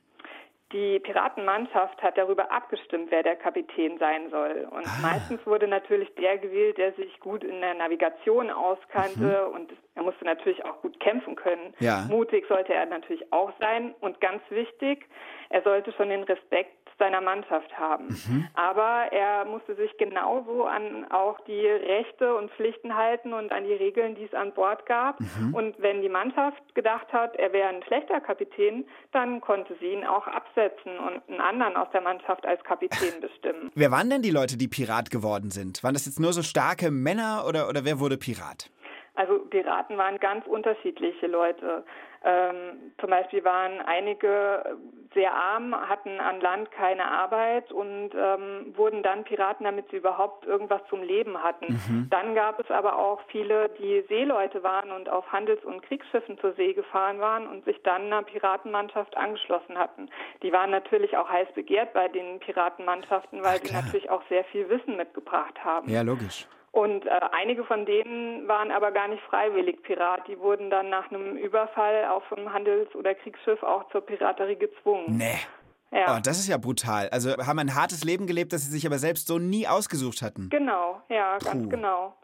die 0.72 0.98
Piratenmannschaft 0.98 2.02
hat 2.02 2.18
darüber 2.18 2.50
abgestimmt, 2.50 3.10
wer 3.10 3.22
der 3.22 3.36
Kapitän 3.36 3.98
sein 3.98 4.28
soll. 4.30 4.66
Und 4.72 4.84
meistens 5.00 5.40
wurde 5.46 5.68
natürlich 5.68 6.12
der 6.16 6.38
gewählt, 6.38 6.76
der 6.76 6.92
sich 6.94 7.18
gut 7.20 7.44
in 7.44 7.60
der 7.60 7.74
Navigation 7.74 8.50
auskannte 8.50 9.46
und 9.46 9.72
er 9.94 10.02
musste 10.02 10.24
natürlich 10.24 10.64
auch 10.64 10.82
gut 10.82 10.98
kämpfen 10.98 11.36
können. 11.36 11.72
Ja. 11.78 12.06
Mutig 12.10 12.46
sollte 12.48 12.74
er 12.74 12.84
natürlich 12.86 13.32
auch 13.32 13.52
sein 13.60 13.94
und 14.00 14.20
ganz 14.20 14.42
wichtig, 14.50 15.06
er 15.50 15.62
sollte 15.62 15.92
schon 15.92 16.08
den 16.08 16.24
Respekt 16.24 16.76
seiner 16.98 17.20
Mannschaft 17.20 17.76
haben. 17.78 18.08
Aber 18.54 19.12
er 19.12 19.44
musste 19.44 19.74
sich 19.74 19.96
genauso 19.98 20.64
an 20.64 21.10
auch 21.10 21.38
die 21.40 21.66
Rechte 21.66 22.34
und 22.34 22.50
Pflichten 22.52 22.94
halten 22.96 23.32
und 23.32 23.52
an 23.52 23.64
die 23.64 23.74
Regeln, 23.74 24.14
die 24.14 24.24
es 24.24 24.34
an 24.34 24.52
Bord 24.52 24.86
gab. 24.86 25.18
Und 25.52 25.74
wenn 25.78 26.02
die 26.02 26.08
Mannschaft 26.08 26.74
gedacht 26.74 27.12
hat, 27.12 27.36
er 27.36 27.52
wäre 27.52 27.68
ein 27.68 27.82
schlechter 27.82 28.20
Kapitän, 28.20 28.86
dann 29.12 29.40
konnte 29.40 29.76
sie 29.80 29.92
ihn 29.92 30.04
auch 30.04 30.26
absetzen 30.26 30.98
und 30.98 31.22
einen 31.28 31.40
anderen 31.40 31.76
aus 31.76 31.88
der 31.92 32.00
Mannschaft 32.00 32.46
als 32.46 32.62
Kapitän 32.64 33.20
bestimmen. 33.20 33.70
Wer 33.74 33.90
waren 33.90 34.08
denn 34.10 34.22
die 34.22 34.30
Leute, 34.30 34.56
die 34.56 34.68
Pirat 34.68 35.10
geworden 35.10 35.50
sind? 35.50 35.82
Waren 35.84 35.94
das 35.94 36.06
jetzt 36.06 36.20
nur 36.20 36.32
so 36.32 36.42
starke 36.42 36.90
Männer 36.90 37.44
oder, 37.46 37.68
oder 37.68 37.84
wer 37.84 38.00
wurde 38.00 38.16
Pirat? 38.16 38.70
Also 39.16 39.38
Piraten 39.38 39.96
waren 39.96 40.18
ganz 40.20 40.46
unterschiedliche 40.46 41.26
Leute. 41.26 41.84
Ähm, 42.26 42.92
zum 42.98 43.10
Beispiel 43.10 43.44
waren 43.44 43.80
einige 43.82 44.76
sehr 45.14 45.32
arm, 45.32 45.74
hatten 45.74 46.20
an 46.20 46.40
Land 46.40 46.72
keine 46.72 47.08
Arbeit 47.08 47.70
und 47.70 48.10
ähm, 48.14 48.74
wurden 48.76 49.04
dann 49.04 49.22
Piraten, 49.22 49.64
damit 49.64 49.88
sie 49.90 49.96
überhaupt 49.96 50.44
irgendwas 50.44 50.82
zum 50.90 51.02
Leben 51.02 51.42
hatten. 51.42 52.08
Dann 52.10 52.34
gab 52.34 52.58
es 52.58 52.68
aber 52.70 52.98
auch 52.98 53.20
viele, 53.28 53.70
die 53.80 54.04
Seeleute 54.08 54.62
waren 54.64 54.90
und 54.90 55.08
auf 55.08 55.30
Handels- 55.32 55.64
und 55.64 55.82
Kriegsschiffen 55.82 56.36
zur 56.38 56.52
See 56.54 56.74
gefahren 56.74 57.20
waren 57.20 57.46
und 57.46 57.64
sich 57.64 57.80
dann 57.84 58.06
einer 58.06 58.22
Piratenmannschaft 58.22 59.16
angeschlossen 59.16 59.78
hatten. 59.78 60.10
Die 60.42 60.52
waren 60.52 60.70
natürlich 60.70 61.16
auch 61.16 61.28
heiß 61.28 61.48
begehrt 61.54 61.94
bei 61.94 62.08
den 62.08 62.40
Piratenmannschaften, 62.40 63.42
weil 63.44 63.64
sie 63.64 63.72
natürlich 63.72 64.10
auch 64.10 64.22
sehr 64.28 64.44
viel 64.44 64.68
Wissen 64.68 64.96
mitgebracht 64.96 65.64
haben. 65.64 65.88
Ja, 65.88 66.02
logisch. 66.02 66.48
Und 66.76 67.06
äh, 67.06 67.20
einige 67.32 67.64
von 67.64 67.86
denen 67.86 68.46
waren 68.48 68.70
aber 68.70 68.92
gar 68.92 69.08
nicht 69.08 69.22
freiwillig 69.30 69.82
Pirat. 69.82 70.28
Die 70.28 70.38
wurden 70.38 70.68
dann 70.68 70.90
nach 70.90 71.10
einem 71.10 71.38
Überfall 71.38 72.04
auf 72.04 72.30
einem 72.30 72.52
Handels- 72.52 72.94
oder 72.94 73.14
Kriegsschiff 73.14 73.62
auch 73.62 73.88
zur 73.92 74.02
Piraterie 74.02 74.56
gezwungen. 74.56 75.16
Nee. 75.16 75.38
Ja. 75.90 76.14
Oh, 76.14 76.20
das 76.22 76.38
ist 76.38 76.48
ja 76.48 76.58
brutal. 76.58 77.08
Also 77.08 77.34
haben 77.38 77.58
ein 77.60 77.74
hartes 77.74 78.04
Leben 78.04 78.26
gelebt, 78.26 78.52
das 78.52 78.66
sie 78.66 78.70
sich 78.70 78.84
aber 78.86 78.98
selbst 78.98 79.26
so 79.26 79.38
nie 79.38 79.66
ausgesucht 79.66 80.20
hatten. 80.20 80.50
Genau, 80.50 81.00
ja, 81.08 81.38
ganz 81.38 81.62
Puh. 81.62 81.70
genau. 81.70 82.14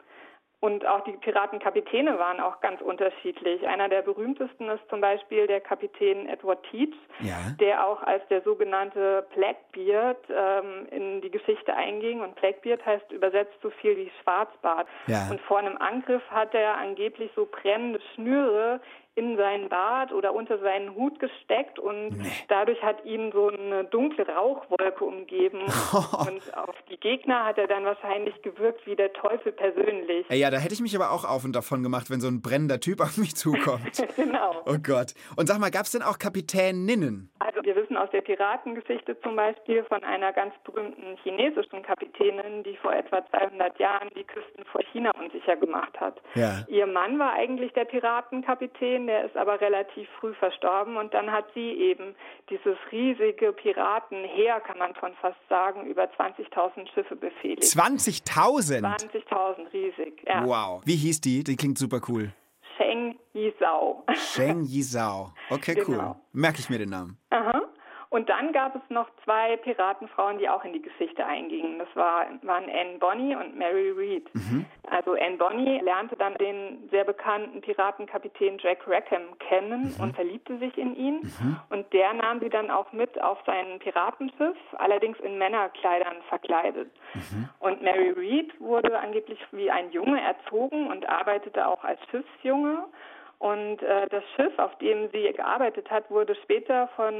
Und 0.62 0.86
auch 0.86 1.02
die 1.02 1.10
Piratenkapitäne 1.14 2.20
waren 2.20 2.38
auch 2.38 2.60
ganz 2.60 2.80
unterschiedlich. 2.80 3.66
Einer 3.66 3.88
der 3.88 4.02
berühmtesten 4.02 4.68
ist 4.68 4.88
zum 4.88 5.00
Beispiel 5.00 5.48
der 5.48 5.60
Kapitän 5.60 6.28
Edward 6.28 6.62
Teach, 6.70 6.94
Ja. 7.18 7.34
der 7.58 7.84
auch 7.84 8.00
als 8.04 8.22
der 8.28 8.42
sogenannte 8.42 9.26
Blackbeard 9.34 10.18
ähm, 10.30 10.86
in 10.92 11.20
die 11.20 11.32
Geschichte 11.32 11.74
einging. 11.74 12.20
Und 12.20 12.36
Blackbeard 12.36 12.86
heißt 12.86 13.10
übersetzt 13.10 13.54
so 13.60 13.70
viel 13.70 13.96
wie 13.96 14.12
Schwarzbart. 14.22 14.86
Ja. 15.08 15.26
Und 15.32 15.40
vor 15.40 15.58
einem 15.58 15.76
Angriff 15.78 16.22
hat 16.30 16.54
er 16.54 16.76
angeblich 16.78 17.32
so 17.34 17.44
brennende 17.50 17.98
Schnüre 18.14 18.80
in 19.14 19.36
seinen 19.36 19.68
Bart 19.68 20.12
oder 20.12 20.32
unter 20.34 20.58
seinen 20.58 20.94
Hut 20.94 21.18
gesteckt 21.18 21.78
und 21.78 22.16
dadurch 22.48 22.82
hat 22.82 23.04
ihn 23.04 23.30
so 23.32 23.48
eine 23.48 23.84
dunkle 23.84 24.26
Rauchwolke 24.26 25.04
umgeben 25.04 25.60
und 25.60 26.56
auf 26.56 26.74
die 26.88 26.96
Gegner 26.98 27.44
hat 27.44 27.58
er 27.58 27.66
dann 27.66 27.84
wahrscheinlich 27.84 28.40
gewirkt 28.42 28.86
wie 28.86 28.96
der 28.96 29.12
Teufel 29.12 29.52
persönlich. 29.52 30.26
Ja, 30.30 30.50
da 30.50 30.56
hätte 30.58 30.74
ich 30.74 30.80
mich 30.80 30.96
aber 30.96 31.10
auch 31.10 31.24
auf 31.24 31.44
und 31.44 31.54
davon 31.54 31.82
gemacht, 31.82 32.10
wenn 32.10 32.20
so 32.20 32.28
ein 32.28 32.40
brennender 32.40 32.80
Typ 32.80 33.00
auf 33.00 33.18
mich 33.18 33.36
zukommt. 33.36 34.02
genau. 34.16 34.62
Oh 34.64 34.78
Gott. 34.82 35.12
Und 35.36 35.46
sag 35.46 35.58
mal, 35.58 35.70
gab's 35.70 35.92
denn 35.92 36.02
auch 36.02 36.18
Kapitäninnen? 36.18 37.30
Also 37.38 37.62
wir 37.62 37.76
wissen 37.76 37.96
aus 37.96 38.10
der 38.10 38.22
Piratengeschichte 38.22 39.20
zum 39.20 39.36
Beispiel 39.36 39.84
von 39.84 40.02
einer 40.04 40.32
ganz 40.32 40.54
berühmten 40.64 41.16
chinesischen 41.22 41.82
Kapitänin, 41.82 42.62
die 42.64 42.76
vor 42.76 42.94
etwa 42.94 43.24
200 43.30 43.78
Jahren 43.78 44.08
die 44.16 44.24
Küsten 44.24 44.64
vor 44.64 44.82
China 44.92 45.10
unsicher 45.20 45.56
gemacht 45.56 45.98
hat. 46.00 46.20
Ja. 46.34 46.64
Ihr 46.68 46.86
Mann 46.86 47.18
war 47.18 47.34
eigentlich 47.34 47.72
der 47.72 47.84
Piratenkapitän, 47.84 49.01
der 49.06 49.24
ist 49.24 49.36
aber 49.36 49.60
relativ 49.60 50.08
früh 50.20 50.34
verstorben 50.34 50.96
und 50.96 51.12
dann 51.14 51.30
hat 51.30 51.46
sie 51.54 51.70
eben 51.72 52.14
dieses 52.50 52.76
riesige 52.90 53.52
Piratenheer, 53.52 54.60
kann 54.60 54.78
man 54.78 54.94
schon 54.96 55.14
fast 55.20 55.38
sagen, 55.48 55.86
über 55.86 56.04
20.000 56.04 56.92
Schiffe 56.92 57.16
befehligt. 57.16 57.62
20.000? 57.62 58.80
20.000 58.82 59.72
riesig, 59.72 60.22
ja. 60.26 60.44
Wow. 60.46 60.82
Wie 60.84 60.96
hieß 60.96 61.20
die? 61.20 61.44
Die 61.44 61.56
klingt 61.56 61.78
super 61.78 62.00
cool. 62.08 62.32
Sheng 62.76 63.18
Yizhao. 63.34 64.04
Sheng 64.34 64.62
Yizhao. 64.64 65.32
Okay, 65.50 65.74
cool. 65.86 65.96
Genau. 65.96 66.16
Merke 66.32 66.58
ich 66.60 66.70
mir 66.70 66.78
den 66.78 66.90
Namen. 66.90 67.18
Aha. 67.30 67.51
Und 68.12 68.28
dann 68.28 68.52
gab 68.52 68.76
es 68.76 68.82
noch 68.90 69.08
zwei 69.24 69.56
Piratenfrauen, 69.56 70.36
die 70.36 70.46
auch 70.46 70.62
in 70.66 70.74
die 70.74 70.82
Geschichte 70.82 71.24
eingingen. 71.24 71.78
Das 71.78 71.88
war, 71.94 72.26
waren 72.42 72.64
Anne 72.64 72.98
Bonny 72.98 73.34
und 73.34 73.56
Mary 73.56 73.88
Read. 73.90 74.28
Also 74.90 75.12
Anne 75.14 75.38
Bonny 75.38 75.80
lernte 75.82 76.16
dann 76.16 76.34
den 76.34 76.90
sehr 76.90 77.04
bekannten 77.04 77.62
Piratenkapitän 77.62 78.58
Jack 78.58 78.86
Rackham 78.86 79.38
kennen 79.38 79.94
und 79.98 80.14
verliebte 80.14 80.58
sich 80.58 80.76
in 80.76 80.94
ihn. 80.94 81.32
Und 81.70 81.90
der 81.94 82.12
nahm 82.12 82.40
sie 82.40 82.50
dann 82.50 82.70
auch 82.70 82.92
mit 82.92 83.18
auf 83.22 83.38
sein 83.46 83.78
Piratenschiff, 83.78 84.58
allerdings 84.76 85.18
in 85.20 85.38
Männerkleidern 85.38 86.16
verkleidet. 86.28 86.90
Und 87.60 87.80
Mary 87.82 88.10
Read 88.10 88.60
wurde 88.60 88.98
angeblich 88.98 89.38
wie 89.52 89.70
ein 89.70 89.90
Junge 89.90 90.20
erzogen 90.20 90.88
und 90.88 91.08
arbeitete 91.08 91.66
auch 91.66 91.82
als 91.82 91.98
Schiffsjunge. 92.10 92.84
Und 93.42 93.82
äh, 93.82 94.06
das 94.08 94.22
Schiff, 94.36 94.56
auf 94.56 94.78
dem 94.78 95.10
sie 95.10 95.28
gearbeitet 95.32 95.90
hat, 95.90 96.08
wurde 96.12 96.36
später 96.44 96.88
von 96.94 97.12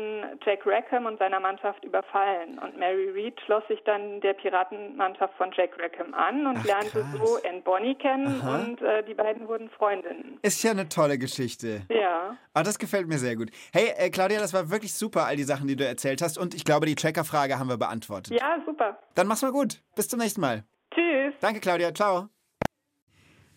Jack 0.46 0.64
Rackham 0.64 1.06
und 1.06 1.18
seiner 1.18 1.40
Mannschaft 1.40 1.82
überfallen. 1.82 2.60
Und 2.60 2.78
Mary 2.78 3.10
Read 3.10 3.40
schloss 3.44 3.66
sich 3.66 3.82
dann 3.82 4.20
der 4.20 4.34
Piratenmannschaft 4.34 5.34
von 5.36 5.50
Jack 5.50 5.72
Rackham 5.80 6.14
an 6.14 6.46
und 6.46 6.58
Ach, 6.58 6.64
lernte 6.64 7.00
krass. 7.00 7.06
so 7.20 7.38
Anne 7.44 7.62
Bonny 7.62 7.96
kennen 7.96 8.40
Aha. 8.40 8.54
und 8.54 8.80
äh, 8.82 9.02
die 9.02 9.14
beiden 9.14 9.48
wurden 9.48 9.68
Freundinnen. 9.70 10.38
Ist 10.42 10.62
ja 10.62 10.70
eine 10.70 10.88
tolle 10.88 11.18
Geschichte. 11.18 11.80
Ja. 11.88 12.36
Ah, 12.54 12.62
das 12.62 12.78
gefällt 12.78 13.08
mir 13.08 13.18
sehr 13.18 13.34
gut. 13.34 13.50
Hey, 13.72 13.92
äh, 13.96 14.08
Claudia, 14.10 14.38
das 14.38 14.54
war 14.54 14.70
wirklich 14.70 14.94
super, 14.94 15.26
all 15.26 15.34
die 15.34 15.42
Sachen, 15.42 15.66
die 15.66 15.74
du 15.74 15.84
erzählt 15.84 16.22
hast. 16.22 16.38
Und 16.38 16.54
ich 16.54 16.64
glaube, 16.64 16.86
die 16.86 16.94
Checker-Frage 16.94 17.58
haben 17.58 17.68
wir 17.68 17.78
beantwortet. 17.78 18.40
Ja, 18.40 18.62
super. 18.64 18.96
Dann 19.16 19.26
mach's 19.26 19.42
mal 19.42 19.50
gut. 19.50 19.82
Bis 19.96 20.06
zum 20.06 20.20
nächsten 20.20 20.40
Mal. 20.40 20.62
Tschüss. 20.94 21.34
Danke, 21.40 21.58
Claudia. 21.58 21.92
Ciao. 21.92 22.28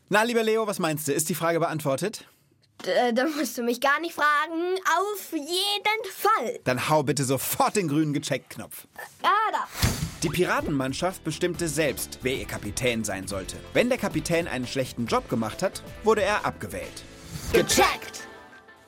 Na, 0.10 0.24
lieber 0.24 0.42
Leo, 0.42 0.66
was 0.66 0.80
meinst 0.80 1.08
du? 1.08 1.12
Ist 1.12 1.30
die 1.30 1.36
Frage 1.36 1.60
beantwortet? 1.60 2.28
Äh, 2.86 3.14
da 3.14 3.26
musst 3.26 3.58
du 3.58 3.64
mich 3.64 3.82
gar 3.82 4.00
nicht 4.00 4.14
fragen. 4.14 4.76
Auf 5.00 5.32
jeden 5.32 6.12
Fall. 6.12 6.60
Dann 6.64 6.90
hau 6.90 7.04
bitte 7.04 7.24
sofort 7.24 7.76
den 7.76 7.88
grünen 7.88 8.14
Gecheckt-Knopf. 8.14 8.88
Ja, 9.24 9.32
da. 9.52 9.68
Die 10.24 10.30
Piratenmannschaft 10.30 11.24
bestimmte 11.24 11.68
selbst, 11.68 12.20
wer 12.22 12.36
ihr 12.36 12.46
Kapitän 12.46 13.04
sein 13.04 13.28
sollte. 13.28 13.58
Wenn 13.74 13.90
der 13.90 13.98
Kapitän 13.98 14.48
einen 14.48 14.66
schlechten 14.68 15.06
Job 15.06 15.30
gemacht 15.30 15.62
hat, 15.62 15.84
wurde 16.04 16.24
er 16.24 16.46
abgewählt. 16.46 17.04
Gecheckt. 17.54 18.28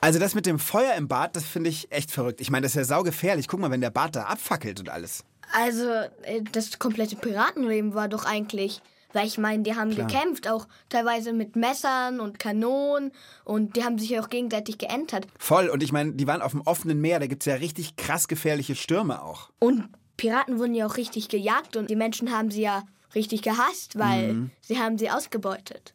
Also 0.00 0.18
das 0.18 0.34
mit 0.34 0.46
dem 0.46 0.58
Feuer 0.58 0.94
im 0.94 1.08
Bad, 1.08 1.34
das 1.34 1.44
finde 1.44 1.70
ich 1.70 1.90
echt 1.90 2.10
verrückt. 2.12 2.40
Ich 2.40 2.50
meine, 2.50 2.64
das 2.64 2.72
ist 2.72 2.76
ja 2.76 2.84
saugefährlich. 2.84 3.48
Guck 3.48 3.60
mal, 3.60 3.70
wenn 3.70 3.80
der 3.80 3.90
Bad 3.90 4.14
da 4.16 4.24
abfackelt 4.24 4.78
und 4.80 4.88
alles. 4.88 5.24
Also, 5.52 5.90
äh, 6.22 6.42
das 6.52 6.78
komplette 6.78 7.16
Piratenleben 7.16 7.94
war 7.94 8.08
doch 8.08 8.24
eigentlich. 8.24 8.80
Weil 9.12 9.26
ich 9.26 9.38
meine, 9.38 9.62
die 9.62 9.74
haben 9.74 9.94
gekämpft, 9.94 10.48
auch 10.48 10.68
teilweise 10.88 11.32
mit 11.32 11.56
Messern 11.56 12.20
und 12.20 12.38
Kanonen 12.38 13.12
und 13.44 13.76
die 13.76 13.84
haben 13.84 13.98
sich 13.98 14.10
ja 14.10 14.22
auch 14.22 14.28
gegenseitig 14.28 14.76
geentert. 14.76 15.26
Voll. 15.38 15.68
Und 15.70 15.82
ich 15.82 15.92
meine, 15.92 16.12
die 16.12 16.26
waren 16.26 16.42
auf 16.42 16.52
dem 16.52 16.60
offenen 16.62 17.00
Meer, 17.00 17.18
da 17.18 17.26
gibt's 17.26 17.46
ja 17.46 17.54
richtig 17.54 17.96
krass 17.96 18.28
gefährliche 18.28 18.74
Stürme 18.74 19.22
auch. 19.22 19.50
Und 19.58 19.88
Piraten 20.18 20.58
wurden 20.58 20.74
ja 20.74 20.86
auch 20.86 20.96
richtig 20.96 21.28
gejagt 21.28 21.76
und 21.76 21.88
die 21.88 21.96
Menschen 21.96 22.32
haben 22.32 22.50
sie 22.50 22.62
ja 22.62 22.84
richtig 23.14 23.42
gehasst, 23.42 23.98
weil 23.98 24.50
sie 24.60 24.78
haben 24.78 24.98
sie 24.98 25.10
ausgebeutet. 25.10 25.94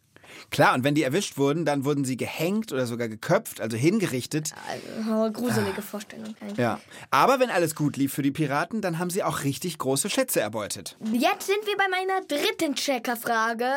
Klar, 0.50 0.76
und 0.76 0.84
wenn 0.84 0.96
die 0.96 1.04
erwischt 1.04 1.38
wurden, 1.38 1.66
dann 1.66 1.86
wurden 1.86 2.06
sie 2.06 2.18
gehängt 2.18 2.72
oder 2.72 2.86
sogar 2.86 3.08
geköpft, 3.08 3.62
also 3.62 3.78
hingerichtet. 3.78 4.52
Also, 4.68 5.32
gruselige 5.32 5.82
Vorstellung 5.82 6.36
eigentlich. 6.42 6.58
Ja. 6.58 6.80
Aber 7.12 7.40
wenn 7.40 7.50
alles 7.50 7.76
gut 7.76 7.98
lief 7.98 8.14
für 8.14 8.22
die 8.22 8.32
Piraten, 8.32 8.82
dann 8.82 9.00
haben 9.00 9.10
sie 9.10 9.24
auch 9.24 9.44
richtig 9.44 9.78
große 9.78 10.10
Schätze 10.10 10.42
erbeutet. 10.42 10.98
Jetzt 11.12 11.48
sind 11.48 11.66
wir 11.66 11.78
bei 11.78 11.88
meiner 11.90 12.22
dritten 12.28 12.76
Checkerfrage. 12.76 13.72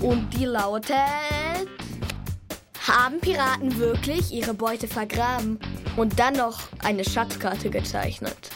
Und 0.00 0.30
die 0.30 0.46
lautet: 0.46 0.96
Haben 2.86 3.20
Piraten 3.20 3.78
wirklich 3.78 4.32
ihre 4.32 4.54
Beute 4.54 4.88
vergraben 4.88 5.58
und 5.96 6.18
dann 6.18 6.34
noch 6.34 6.60
eine 6.82 7.04
Schatzkarte 7.04 7.68
gezeichnet? 7.68 8.50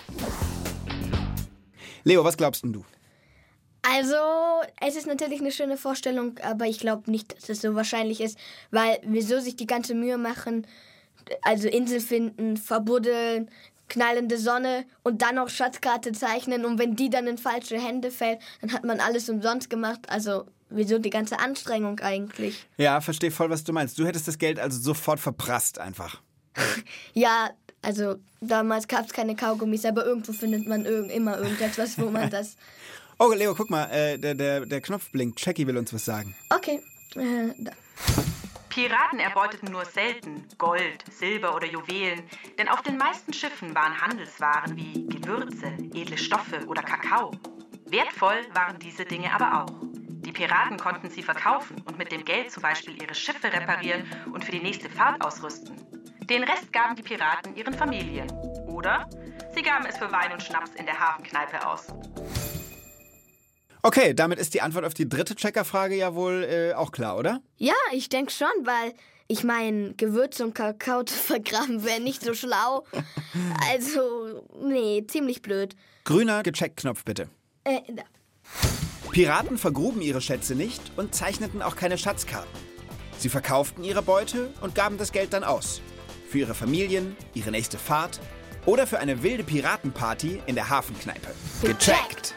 Leo, 2.04 2.24
was 2.24 2.36
glaubst 2.36 2.62
denn 2.64 2.72
du? 2.72 2.84
Also, 3.86 4.16
es 4.80 4.96
ist 4.96 5.06
natürlich 5.06 5.40
eine 5.40 5.52
schöne 5.52 5.76
Vorstellung, 5.76 6.38
aber 6.42 6.66
ich 6.66 6.78
glaube 6.78 7.10
nicht, 7.10 7.36
dass 7.36 7.48
es 7.50 7.60
so 7.60 7.74
wahrscheinlich 7.74 8.20
ist, 8.20 8.38
weil 8.70 8.98
wieso 9.04 9.40
sich 9.40 9.56
die 9.56 9.66
ganze 9.66 9.94
Mühe 9.94 10.16
machen, 10.16 10.66
also 11.42 11.68
Insel 11.68 12.00
finden, 12.00 12.56
verbuddeln, 12.56 13.50
knallende 13.88 14.38
Sonne 14.38 14.86
und 15.02 15.20
dann 15.20 15.34
noch 15.34 15.50
Schatzkarte 15.50 16.12
zeichnen 16.12 16.64
und 16.64 16.78
wenn 16.78 16.96
die 16.96 17.10
dann 17.10 17.26
in 17.26 17.36
falsche 17.36 17.78
Hände 17.78 18.10
fällt, 18.10 18.40
dann 18.62 18.72
hat 18.72 18.84
man 18.84 19.00
alles 19.00 19.28
umsonst 19.28 19.68
gemacht. 19.68 20.00
Also, 20.08 20.46
wieso 20.70 20.98
die 20.98 21.10
ganze 21.10 21.38
Anstrengung 21.38 22.00
eigentlich? 22.00 22.66
Ja, 22.78 23.00
verstehe 23.00 23.30
voll, 23.30 23.50
was 23.50 23.64
du 23.64 23.72
meinst. 23.72 23.98
Du 23.98 24.06
hättest 24.06 24.26
das 24.28 24.38
Geld 24.38 24.58
also 24.58 24.80
sofort 24.80 25.20
verprasst 25.20 25.78
einfach. 25.78 26.20
Ja, 27.12 27.50
also 27.82 28.16
damals 28.40 28.88
gab 28.88 29.06
es 29.06 29.12
keine 29.12 29.36
Kaugummis, 29.36 29.84
aber 29.84 30.06
irgendwo 30.06 30.32
findet 30.32 30.66
man 30.66 30.86
irg 30.86 31.10
immer 31.10 31.38
irgendetwas, 31.38 31.98
wo 31.98 32.10
man 32.10 32.30
das. 32.30 32.56
Oh, 33.18 33.32
Leo, 33.32 33.54
guck 33.54 33.70
mal, 33.70 33.84
äh, 33.90 34.18
der, 34.18 34.34
der, 34.34 34.66
der 34.66 34.80
Knopf 34.80 35.10
blinkt. 35.10 35.44
Jackie 35.44 35.66
will 35.66 35.76
uns 35.76 35.92
was 35.94 36.04
sagen. 36.04 36.34
Okay, 36.50 36.80
äh, 37.16 37.52
da. 37.58 37.72
Piraten 38.68 39.20
erbeuteten 39.20 39.70
nur 39.70 39.84
selten 39.84 40.48
Gold, 40.58 41.04
Silber 41.08 41.54
oder 41.54 41.66
Juwelen, 41.66 42.24
denn 42.58 42.68
auf 42.68 42.82
den 42.82 42.96
meisten 42.96 43.32
Schiffen 43.32 43.72
waren 43.72 44.00
Handelswaren 44.00 44.76
wie 44.76 45.06
Gewürze, 45.06 45.66
edle 45.94 46.18
Stoffe 46.18 46.66
oder 46.66 46.82
Kakao. 46.82 47.30
Wertvoll 47.86 48.44
waren 48.52 48.76
diese 48.80 49.04
Dinge 49.04 49.32
aber 49.32 49.62
auch. 49.62 49.72
Die 50.24 50.32
Piraten 50.32 50.76
konnten 50.76 51.08
sie 51.08 51.22
verkaufen 51.22 51.76
und 51.84 51.98
mit 51.98 52.10
dem 52.10 52.24
Geld 52.24 52.50
zum 52.50 52.64
Beispiel 52.64 53.00
ihre 53.00 53.14
Schiffe 53.14 53.52
reparieren 53.52 54.04
und 54.32 54.44
für 54.44 54.50
die 54.50 54.60
nächste 54.62 54.90
Fahrt 54.90 55.24
ausrüsten. 55.24 55.76
Den 56.22 56.42
Rest 56.42 56.72
gaben 56.72 56.96
die 56.96 57.02
Piraten 57.02 57.54
ihren 57.54 57.74
Familien. 57.74 58.28
Oder 58.66 59.08
sie 59.54 59.62
gaben 59.62 59.86
es 59.86 59.98
für 59.98 60.10
Wein 60.10 60.32
und 60.32 60.42
Schnaps 60.42 60.70
in 60.74 60.86
der 60.86 60.98
Hafenkneipe 60.98 61.64
aus. 61.64 61.86
Okay, 63.86 64.14
damit 64.14 64.38
ist 64.38 64.54
die 64.54 64.62
Antwort 64.62 64.86
auf 64.86 64.94
die 64.94 65.06
dritte 65.06 65.34
Checkerfrage 65.34 65.94
ja 65.94 66.14
wohl 66.14 66.42
äh, 66.44 66.72
auch 66.72 66.90
klar, 66.90 67.18
oder? 67.18 67.42
Ja, 67.58 67.74
ich 67.92 68.08
denke 68.08 68.32
schon, 68.32 68.48
weil 68.62 68.94
ich 69.28 69.44
meine, 69.44 69.92
Gewürze 69.92 70.42
und 70.42 70.54
Kakao 70.54 71.02
zu 71.02 71.14
vergraben 71.22 71.84
wäre 71.84 72.00
nicht 72.00 72.22
so 72.22 72.32
schlau. 72.32 72.86
Also, 73.70 74.42
nee, 74.62 75.04
ziemlich 75.06 75.42
blöd. 75.42 75.76
Grüner 76.04 76.42
Gecheckt-Knopf 76.42 77.04
bitte. 77.04 77.28
Äh, 77.64 77.80
da. 77.94 78.04
Piraten 79.10 79.58
vergruben 79.58 80.00
ihre 80.00 80.22
Schätze 80.22 80.54
nicht 80.54 80.80
und 80.96 81.14
zeichneten 81.14 81.60
auch 81.60 81.76
keine 81.76 81.98
Schatzkarten. 81.98 82.48
Sie 83.18 83.28
verkauften 83.28 83.84
ihre 83.84 84.00
Beute 84.00 84.54
und 84.62 84.74
gaben 84.74 84.96
das 84.96 85.12
Geld 85.12 85.34
dann 85.34 85.44
aus. 85.44 85.82
Für 86.30 86.38
ihre 86.38 86.54
Familien, 86.54 87.18
ihre 87.34 87.50
nächste 87.50 87.76
Fahrt 87.76 88.18
oder 88.64 88.86
für 88.86 88.98
eine 88.98 89.22
wilde 89.22 89.44
Piratenparty 89.44 90.40
in 90.46 90.54
der 90.54 90.70
Hafenkneipe. 90.70 91.34
Gecheckt. 91.60 92.34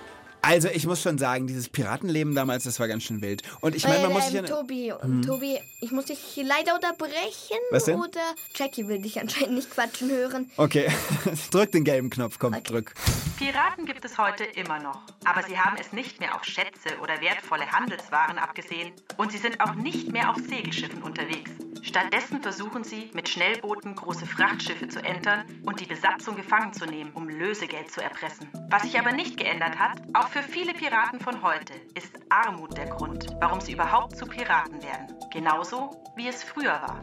Also 0.47 0.69
ich 0.69 0.87
muss 0.87 1.01
schon 1.01 1.17
sagen, 1.17 1.45
dieses 1.45 1.67
Piratenleben 1.67 2.33
damals, 2.33 2.63
das 2.63 2.79
war 2.79 2.87
ganz 2.87 3.03
schön 3.03 3.21
wild. 3.21 3.41
Und 3.59 3.75
ich 3.75 3.85
meine, 3.85 4.03
man 4.03 4.13
muss 4.13 4.27
sich 4.27 4.35
ähm, 4.35 4.45
ja... 4.45 4.55
Tobi, 4.55 4.93
Tobi, 5.25 5.59
ich 5.81 5.91
muss 5.91 6.05
dich 6.05 6.19
leider 6.41 6.73
unterbrechen. 6.73 7.57
Was 7.69 7.83
denn? 7.83 7.99
Oder 7.99 8.21
Jackie 8.55 8.87
will 8.87 9.01
dich 9.01 9.19
anscheinend 9.19 9.55
nicht 9.55 9.69
quatschen 9.69 10.09
hören. 10.09 10.49
Okay, 10.55 10.89
drück 11.51 11.73
den 11.73 11.83
gelben 11.83 12.09
Knopf, 12.09 12.39
komm, 12.39 12.53
drück. 12.63 12.93
Piraten 13.37 13.85
gibt 13.85 14.05
es 14.05 14.17
heute 14.17 14.45
immer 14.55 14.79
noch. 14.79 15.01
Aber 15.25 15.43
sie 15.43 15.59
haben 15.59 15.75
es 15.81 15.91
nicht 15.91 16.21
mehr 16.21 16.33
auf 16.33 16.45
Schätze 16.45 16.97
oder 17.03 17.19
wertvolle 17.19 17.69
Handelswaren 17.69 18.37
abgesehen. 18.37 18.93
Und 19.17 19.33
sie 19.33 19.39
sind 19.39 19.59
auch 19.59 19.75
nicht 19.75 20.13
mehr 20.13 20.29
auf 20.29 20.37
Segelschiffen 20.37 21.03
unterwegs. 21.03 21.51
Stattdessen 21.83 22.41
versuchen 22.41 22.83
sie, 22.83 23.09
mit 23.13 23.29
Schnellbooten 23.29 23.95
große 23.95 24.25
Frachtschiffe 24.25 24.87
zu 24.87 25.03
entern 25.03 25.45
und 25.63 25.79
die 25.79 25.85
Besatzung 25.85 26.35
gefangen 26.35 26.73
zu 26.73 26.85
nehmen, 26.85 27.11
um 27.13 27.29
Lösegeld 27.29 27.91
zu 27.91 28.01
erpressen. 28.01 28.49
Was 28.69 28.83
sich 28.83 28.99
aber 28.99 29.11
nicht 29.11 29.37
geändert 29.37 29.77
hat, 29.77 30.01
auch 30.13 30.27
für 30.27 30.43
viele 30.43 30.73
Piraten 30.73 31.19
von 31.19 31.41
heute, 31.41 31.73
ist 31.95 32.13
Armut 32.29 32.77
der 32.77 32.87
Grund, 32.87 33.27
warum 33.39 33.61
sie 33.61 33.73
überhaupt 33.73 34.17
zu 34.17 34.25
Piraten 34.25 34.81
werden. 34.83 35.15
Genauso 35.31 36.01
wie 36.15 36.27
es 36.27 36.43
früher 36.43 36.73
war. 36.81 37.01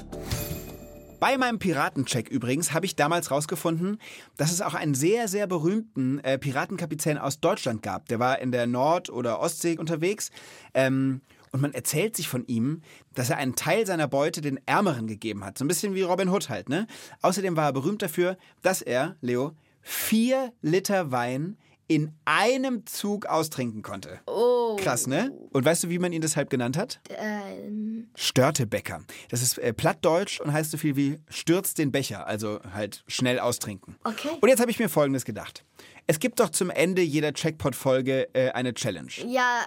Bei 1.24 1.38
meinem 1.38 1.58
Piratencheck 1.58 2.28
übrigens 2.28 2.74
habe 2.74 2.84
ich 2.84 2.96
damals 2.96 3.30
rausgefunden, 3.30 3.98
dass 4.36 4.52
es 4.52 4.60
auch 4.60 4.74
einen 4.74 4.94
sehr, 4.94 5.26
sehr 5.26 5.46
berühmten 5.46 6.18
äh, 6.18 6.38
Piratenkapitän 6.38 7.16
aus 7.16 7.40
Deutschland 7.40 7.82
gab. 7.82 8.08
Der 8.08 8.18
war 8.18 8.40
in 8.40 8.52
der 8.52 8.66
Nord- 8.66 9.08
oder 9.08 9.40
Ostsee 9.40 9.78
unterwegs. 9.78 10.30
Ähm, 10.74 11.22
und 11.54 11.60
man 11.60 11.72
erzählt 11.72 12.16
sich 12.16 12.26
von 12.26 12.44
ihm, 12.48 12.82
dass 13.14 13.30
er 13.30 13.36
einen 13.36 13.54
Teil 13.54 13.86
seiner 13.86 14.08
Beute 14.08 14.40
den 14.40 14.58
Ärmeren 14.66 15.06
gegeben 15.06 15.44
hat. 15.44 15.56
So 15.56 15.64
ein 15.64 15.68
bisschen 15.68 15.94
wie 15.94 16.02
Robin 16.02 16.28
Hood 16.28 16.48
halt, 16.48 16.68
ne? 16.68 16.88
Außerdem 17.22 17.56
war 17.56 17.66
er 17.66 17.72
berühmt 17.72 18.02
dafür, 18.02 18.36
dass 18.62 18.82
er, 18.82 19.14
Leo, 19.20 19.52
vier 19.80 20.52
Liter 20.62 21.12
Wein 21.12 21.56
in 21.86 22.10
einem 22.24 22.86
Zug 22.86 23.26
austrinken 23.26 23.82
konnte. 23.82 24.18
Oh. 24.26 24.74
Krass, 24.80 25.06
ne? 25.06 25.30
Und 25.52 25.64
weißt 25.64 25.84
du, 25.84 25.90
wie 25.90 26.00
man 26.00 26.12
ihn 26.12 26.22
deshalb 26.22 26.50
genannt 26.50 26.76
hat? 26.76 27.00
Ähm, 27.10 28.08
Störtebäcker. 28.16 29.02
Das 29.28 29.40
ist 29.40 29.58
äh, 29.58 29.72
plattdeutsch 29.72 30.40
und 30.40 30.52
heißt 30.52 30.72
so 30.72 30.76
viel 30.76 30.96
wie 30.96 31.20
stürzt 31.28 31.78
den 31.78 31.92
Becher, 31.92 32.26
also 32.26 32.58
halt 32.72 33.04
schnell 33.06 33.38
austrinken. 33.38 33.94
Okay. 34.02 34.30
Und 34.40 34.48
jetzt 34.48 34.60
habe 34.60 34.72
ich 34.72 34.80
mir 34.80 34.88
Folgendes 34.88 35.24
gedacht. 35.24 35.64
Es 36.06 36.20
gibt 36.20 36.38
doch 36.38 36.50
zum 36.50 36.68
Ende 36.68 37.00
jeder 37.00 37.32
Checkpot-Folge 37.32 38.28
äh, 38.34 38.50
eine 38.50 38.74
Challenge. 38.74 39.10
ja, 39.26 39.62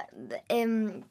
ähm, 0.49 1.03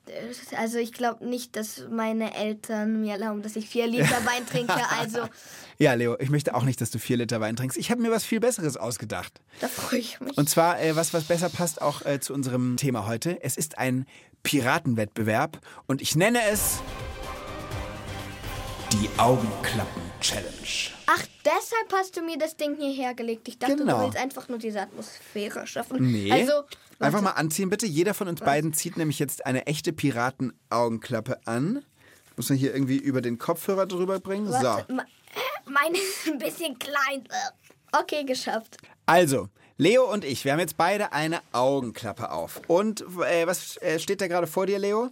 also 0.57 0.79
ich 0.79 0.93
glaube 0.93 1.27
nicht, 1.27 1.57
dass 1.57 1.85
meine 1.91 2.33
Eltern 2.37 3.01
mir 3.01 3.15
erlauben, 3.15 3.43
dass 3.43 3.57
ich 3.57 3.69
vier 3.69 3.89
Liter 3.89 4.25
Wein 4.25 4.47
trinke. 4.49 4.81
Also 5.01 5.21
Ja, 5.79 5.95
Leo, 5.95 6.17
ich 6.21 6.31
möchte 6.31 6.55
auch 6.55 6.63
nicht, 6.63 6.81
dass 6.81 6.91
du 6.91 6.99
vier 6.99 7.17
Liter 7.17 7.41
Wein 7.41 7.57
trinkst. 7.57 7.77
Ich 7.77 7.91
habe 7.91 8.01
mir 8.01 8.13
was 8.13 8.25
viel 8.25 8.39
Besseres 8.39 8.77
ausgedacht. 8.77 9.41
da 9.61 9.67
freue 9.69 9.99
ich 9.99 10.21
mich. 10.21 10.39
Und 10.39 10.49
zwar 10.49 10.81
äh, 10.81 10.95
was, 10.95 11.13
was 11.13 11.25
besser 11.25 11.49
passt 11.49 11.83
auch 11.83 12.07
äh, 12.07 12.21
zu 12.21 12.33
unserem 12.33 12.77
Thema 12.77 13.07
heute. 13.07 13.43
Es 13.43 13.57
ist 13.57 13.79
ein 13.79 14.07
Piratenwettbewerb 14.45 15.59
und 15.87 16.01
ich 16.01 16.15
nenne 16.15 16.39
es 16.51 16.81
die 18.93 19.09
Augenklappen-Challenge. 20.21 20.97
Ach, 21.07 21.23
deshalb 21.45 21.93
hast 21.93 22.17
du 22.17 22.23
mir 22.23 22.39
das 22.39 22.57
Ding 22.57 22.77
hierher 22.77 23.15
gelegt. 23.15 23.49
Ich 23.49 23.59
dachte, 23.59 23.77
Genau. 23.77 23.99
du 23.99 24.05
willst 24.07 24.19
einfach 24.19 24.49
nur 24.49 24.59
diese 24.59 24.81
Atmosphäre 24.81 25.67
schaffen. 25.67 25.99
Nee. 26.13 26.31
Also, 26.33 26.53
Einfach 26.99 27.21
mal 27.21 27.33
anziehen, 27.33 27.69
bitte. 27.69 27.87
Jeder 27.87 28.15
von 28.15 28.27
uns 28.29 28.41
beiden 28.41 28.73
zieht 28.73 28.97
nämlich 28.97 29.19
jetzt 29.19 29.45
eine 29.45 29.67
echte 29.67 29.93
Piratenaugenklappe 29.93 31.41
an. 31.47 31.85
Muss 32.37 32.49
man 32.49 32.57
hier 32.59 32.73
irgendwie 32.75 32.97
über 32.97 33.21
den 33.21 33.39
Kopfhörer 33.39 33.87
drüber 33.87 34.19
bringen. 34.19 34.51
warte, 34.51 34.87
So. 34.89 34.97
meine 35.71 35.99
ist 35.99 36.27
ein 36.27 36.39
bisschen 36.39 36.79
klein. 36.79 37.29
Okay, 37.93 38.25
geschafft. 38.25 38.79
Also, 39.05 39.49
Leo 39.77 40.11
und 40.11 40.25
ich, 40.25 40.45
wir 40.47 40.53
haben 40.53 40.59
jetzt 40.59 40.79
beide 40.79 41.13
eine 41.13 41.41
Augenklappe 41.53 42.31
auf. 42.31 42.63
Und 42.67 43.03
äh, 43.29 43.47
was 43.47 43.77
äh, 43.83 43.99
steht 43.99 44.23
da 44.23 44.27
gerade 44.27 44.47
vor 44.47 44.65
dir, 44.67 44.79
Leo? 44.79 45.11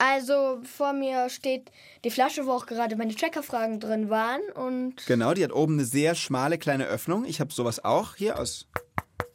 Also, 0.00 0.60
vor 0.64 0.94
mir 0.94 1.28
steht 1.28 1.70
die 2.04 2.10
Flasche, 2.10 2.46
wo 2.46 2.52
auch 2.52 2.64
gerade 2.64 2.96
meine 2.96 3.14
Checkerfragen 3.14 3.80
drin 3.80 4.08
waren. 4.08 4.40
Und, 4.54 5.04
Genau, 5.06 5.34
die 5.34 5.44
hat 5.44 5.52
oben 5.52 5.74
eine 5.74 5.84
sehr 5.84 6.14
schmale 6.14 6.56
kleine 6.56 6.86
Öffnung. 6.86 7.26
Ich 7.26 7.38
habe 7.38 7.52
sowas 7.52 7.84
auch 7.84 8.14
hier 8.16 8.38
aus 8.38 8.66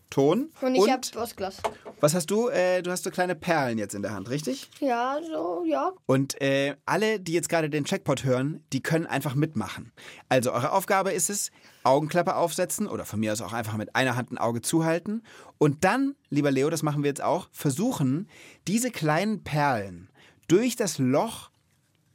Ton. 0.10 0.50
und 0.62 0.74
ich 0.74 0.90
habe 0.90 1.02
aus 1.18 1.36
Glas. 1.36 1.58
was 2.00 2.16
hast 2.16 2.32
du? 2.32 2.48
Äh, 2.48 2.82
du 2.82 2.90
hast 2.90 3.04
so 3.04 3.12
kleine 3.12 3.36
Perlen 3.36 3.78
jetzt 3.78 3.94
in 3.94 4.02
der 4.02 4.14
Hand, 4.14 4.28
richtig? 4.30 4.72
Ja, 4.80 5.20
so, 5.30 5.64
ja. 5.68 5.92
Und 6.08 6.42
äh, 6.42 6.76
alle, 6.88 7.20
die 7.20 7.34
jetzt 7.34 7.50
gerade 7.50 7.70
den 7.70 7.86
Checkpot 7.86 8.24
hören, 8.24 8.64
die 8.74 8.82
können 8.82 9.06
einfach 9.06 9.36
mitmachen. 9.36 9.92
Also 10.30 10.52
eure 10.52 10.72
Aufgabe 10.72 11.12
ist 11.12 11.30
es, 11.30 11.52
Augenklappe 11.84 12.36
aufsetzen 12.36 12.88
oder 12.88 13.06
von 13.06 13.20
mir 13.20 13.34
aus 13.34 13.42
auch 13.42 13.54
einfach 13.54 13.78
mit 13.78 13.96
einer 13.96 14.16
Hand 14.16 14.32
ein 14.32 14.40
Auge 14.40 14.62
zuhalten. 14.62 15.22
Und 15.60 15.84
dann, 15.84 16.16
lieber 16.30 16.50
Leo, 16.50 16.72
das 16.72 16.82
machen 16.82 17.04
wir 17.04 17.10
jetzt 17.10 17.22
auch, 17.22 17.50
versuchen, 17.52 18.28
diese 18.68 18.90
kleinen 18.90 19.44
Perlen 19.44 20.10
durch 20.48 20.76
das 20.76 20.98
Loch 20.98 21.50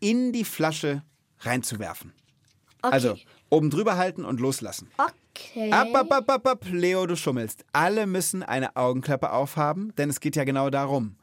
in 0.01 0.33
die 0.33 0.45
Flasche 0.45 1.03
reinzuwerfen. 1.41 2.13
Okay. 2.83 2.95
Also 2.95 3.17
oben 3.51 3.71
drüber 3.71 3.97
halten 3.97 4.25
und 4.25 4.41
loslassen. 4.41 4.91
Okay. 4.97 5.71
Ab, 5.71 5.89
ab, 5.95 6.13
ab, 6.13 6.31
ab, 6.31 6.47
ab, 6.47 6.65
Leo, 6.71 7.07
du 7.07 7.17
schummelst. 7.17 7.65
Alle 7.73 8.07
müssen 8.07 8.43
eine 8.43 8.77
Augenklappe 8.77 9.33
aufhaben, 9.33 9.95
denn 9.97 10.11
es 10.11 10.21
geht 10.21 10.37
ja 10.37 10.45
genau 10.45 10.71
darum. 10.71 11.17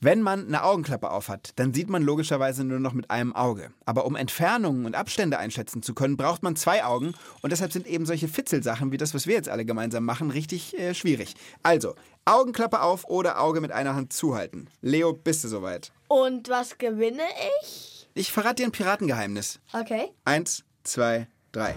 Wenn 0.00 0.22
man 0.22 0.46
eine 0.46 0.62
Augenklappe 0.62 1.10
aufhat, 1.10 1.54
dann 1.56 1.74
sieht 1.74 1.90
man 1.90 2.04
logischerweise 2.04 2.62
nur 2.62 2.78
noch 2.78 2.92
mit 2.92 3.10
einem 3.10 3.34
Auge. 3.34 3.72
Aber 3.84 4.06
um 4.06 4.14
Entfernungen 4.14 4.86
und 4.86 4.94
Abstände 4.94 5.38
einschätzen 5.38 5.82
zu 5.82 5.92
können, 5.92 6.16
braucht 6.16 6.44
man 6.44 6.54
zwei 6.54 6.84
Augen. 6.84 7.14
Und 7.42 7.50
deshalb 7.50 7.72
sind 7.72 7.84
eben 7.84 8.06
solche 8.06 8.28
Fitzelsachen 8.28 8.92
wie 8.92 8.96
das, 8.96 9.12
was 9.12 9.26
wir 9.26 9.34
jetzt 9.34 9.48
alle 9.48 9.64
gemeinsam 9.64 10.04
machen, 10.04 10.30
richtig 10.30 10.78
äh, 10.78 10.94
schwierig. 10.94 11.34
Also, 11.64 11.96
Augenklappe 12.26 12.80
auf 12.80 13.06
oder 13.06 13.40
Auge 13.40 13.60
mit 13.60 13.72
einer 13.72 13.96
Hand 13.96 14.12
zuhalten. 14.12 14.70
Leo, 14.82 15.12
bist 15.12 15.42
du 15.42 15.48
soweit? 15.48 15.90
Und 16.08 16.48
was 16.48 16.78
gewinne 16.78 17.22
ich? 17.62 18.08
Ich 18.14 18.32
verrate 18.32 18.56
dir 18.56 18.66
ein 18.66 18.72
Piratengeheimnis. 18.72 19.60
Okay. 19.72 20.10
Eins, 20.24 20.64
zwei, 20.82 21.28
drei. 21.52 21.74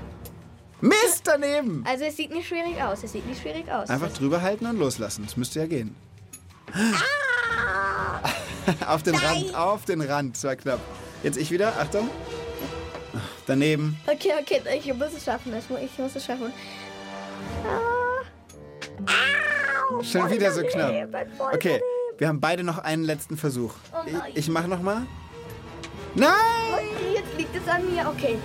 Mist 0.80 1.22
daneben! 1.26 1.84
Also, 1.88 2.06
es 2.06 2.18
sieht 2.18 2.32
nicht 2.32 2.48
schwierig 2.48 2.82
aus. 2.82 3.04
Es 3.04 3.12
sieht 3.12 3.28
nicht 3.28 3.42
schwierig 3.42 3.70
aus. 3.72 3.90
Einfach 3.90 4.12
drüber 4.12 4.42
halten 4.42 4.66
und 4.66 4.80
loslassen. 4.80 5.26
Das 5.26 5.38
müsste 5.38 5.60
ja 5.60 5.68
gehen. 5.68 5.96
auf 8.88 9.04
den 9.04 9.16
Rand, 9.16 9.54
auf 9.56 9.86
den 9.86 10.02
Rand. 10.02 10.36
Das 10.38 10.44
war 10.46 10.56
knapp. 10.56 10.80
Jetzt 11.22 11.38
ich 11.38 11.52
wieder. 11.52 11.78
Achtung. 11.80 12.10
Daneben. 13.46 14.00
Okay, 14.08 14.32
okay, 14.40 14.62
ich 14.76 14.94
muss 14.94 15.14
es 15.16 15.24
schaffen. 15.24 15.54
Ich 15.56 16.00
muss, 16.00 16.16
es 16.16 16.26
schaffen. 16.26 16.52
Schon 20.04 20.32
wieder 20.32 20.52
so 20.52 20.64
knapp. 20.64 21.10
Okay, 21.54 21.82
wir 22.22 22.28
haben 22.28 22.40
beide 22.40 22.64
noch 22.64 22.78
einen 22.78 23.04
letzten 23.04 23.36
Versuch. 23.36 23.74
nein. 24.06 24.22
Ich, 24.30 24.38
ich 24.38 24.48
mach 24.50 24.68
noch 24.68 24.80
mal. 24.84 25.08
Nein! 26.14 26.30
Okay, 26.72 27.16
jetzt 27.16 27.36
liegt 27.36 27.56
es 27.56 27.68
an 27.68 27.92
mir. 27.92 28.08
Okay. 28.08 28.38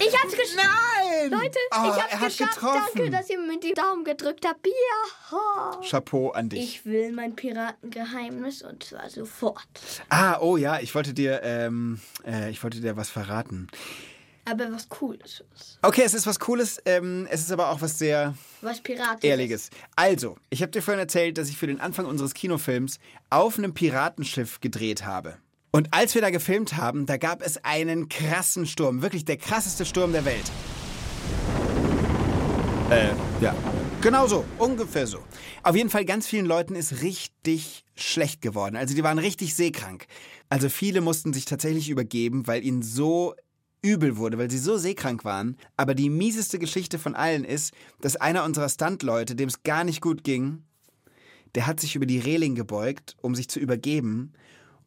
Ich 0.00 0.12
hab's 0.12 0.32
geschafft. 0.32 0.56
Nein! 0.56 1.30
Leute, 1.30 1.58
Oh, 1.70 1.84
ich 1.84 2.02
hab's 2.02 2.12
er 2.12 2.20
hat 2.20 2.28
geschafft. 2.28 2.54
getroffen. 2.54 2.90
Danke, 2.96 3.10
dass 3.10 3.30
ihr 3.30 3.38
mir 3.38 3.60
die 3.60 3.74
Daumen 3.74 4.02
gedrückt 4.02 4.44
habt. 4.44 4.66
Ja. 4.66 5.80
Chapeau 5.88 6.30
an 6.30 6.48
dich. 6.48 6.58
Ich 6.60 6.84
will 6.84 7.12
mein 7.12 7.36
Piratengeheimnis 7.36 8.62
und 8.62 8.82
zwar 8.82 9.08
sofort. 9.08 9.62
Ah, 10.08 10.38
oh 10.40 10.56
ja, 10.56 10.80
ich 10.80 10.92
wollte 10.96 11.14
dir, 11.14 11.40
ähm, 11.44 12.00
äh, 12.26 12.50
ich 12.50 12.64
wollte 12.64 12.80
dir 12.80 12.96
was 12.96 13.08
verraten. 13.08 13.68
Aber 14.48 14.72
was 14.72 14.88
Cooles 14.88 15.44
ist. 15.54 15.78
Okay, 15.82 16.02
es 16.04 16.14
ist 16.14 16.26
was 16.26 16.38
Cooles, 16.40 16.80
ähm, 16.86 17.26
es 17.30 17.40
ist 17.40 17.52
aber 17.52 17.70
auch 17.70 17.82
was 17.82 17.98
sehr 17.98 18.34
Was 18.62 18.80
Piraten 18.80 19.28
Ehrliches. 19.28 19.68
Also, 19.94 20.36
ich 20.48 20.62
habe 20.62 20.72
dir 20.72 20.80
vorhin 20.80 21.00
erzählt, 21.00 21.36
dass 21.36 21.50
ich 21.50 21.58
für 21.58 21.66
den 21.66 21.80
Anfang 21.80 22.06
unseres 22.06 22.32
Kinofilms 22.32 22.98
auf 23.28 23.58
einem 23.58 23.74
Piratenschiff 23.74 24.60
gedreht 24.60 25.04
habe. 25.04 25.36
Und 25.70 25.92
als 25.92 26.14
wir 26.14 26.22
da 26.22 26.30
gefilmt 26.30 26.76
haben, 26.76 27.04
da 27.04 27.18
gab 27.18 27.42
es 27.42 27.62
einen 27.62 28.08
krassen 28.08 28.64
Sturm. 28.64 29.02
Wirklich 29.02 29.26
der 29.26 29.36
krasseste 29.36 29.84
Sturm 29.84 30.12
der 30.12 30.24
Welt. 30.24 30.50
Äh, 32.90 33.10
ja. 33.42 33.54
Genau 34.00 34.26
so, 34.28 34.44
ungefähr 34.58 35.06
so. 35.06 35.18
Auf 35.62 35.76
jeden 35.76 35.90
Fall, 35.90 36.06
ganz 36.06 36.26
vielen 36.26 36.46
Leuten 36.46 36.74
ist 36.74 37.02
richtig 37.02 37.84
schlecht 37.96 38.40
geworden. 38.40 38.76
Also 38.76 38.94
die 38.94 39.02
waren 39.02 39.18
richtig 39.18 39.54
seekrank. 39.54 40.06
Also 40.48 40.70
viele 40.70 41.02
mussten 41.02 41.34
sich 41.34 41.44
tatsächlich 41.44 41.90
übergeben, 41.90 42.46
weil 42.46 42.64
ihnen 42.64 42.82
so 42.82 43.34
übel 43.82 44.16
wurde, 44.16 44.38
weil 44.38 44.50
sie 44.50 44.58
so 44.58 44.76
seekrank 44.76 45.24
waren. 45.24 45.56
Aber 45.76 45.94
die 45.94 46.10
mieseste 46.10 46.58
Geschichte 46.58 46.98
von 46.98 47.14
allen 47.14 47.44
ist, 47.44 47.72
dass 48.00 48.16
einer 48.16 48.44
unserer 48.44 48.68
Stuntleute, 48.68 49.34
dem 49.34 49.48
es 49.48 49.62
gar 49.62 49.84
nicht 49.84 50.00
gut 50.00 50.24
ging, 50.24 50.64
der 51.54 51.66
hat 51.66 51.80
sich 51.80 51.96
über 51.96 52.06
die 52.06 52.18
Reling 52.18 52.54
gebeugt, 52.54 53.16
um 53.20 53.34
sich 53.34 53.48
zu 53.48 53.60
übergeben 53.60 54.32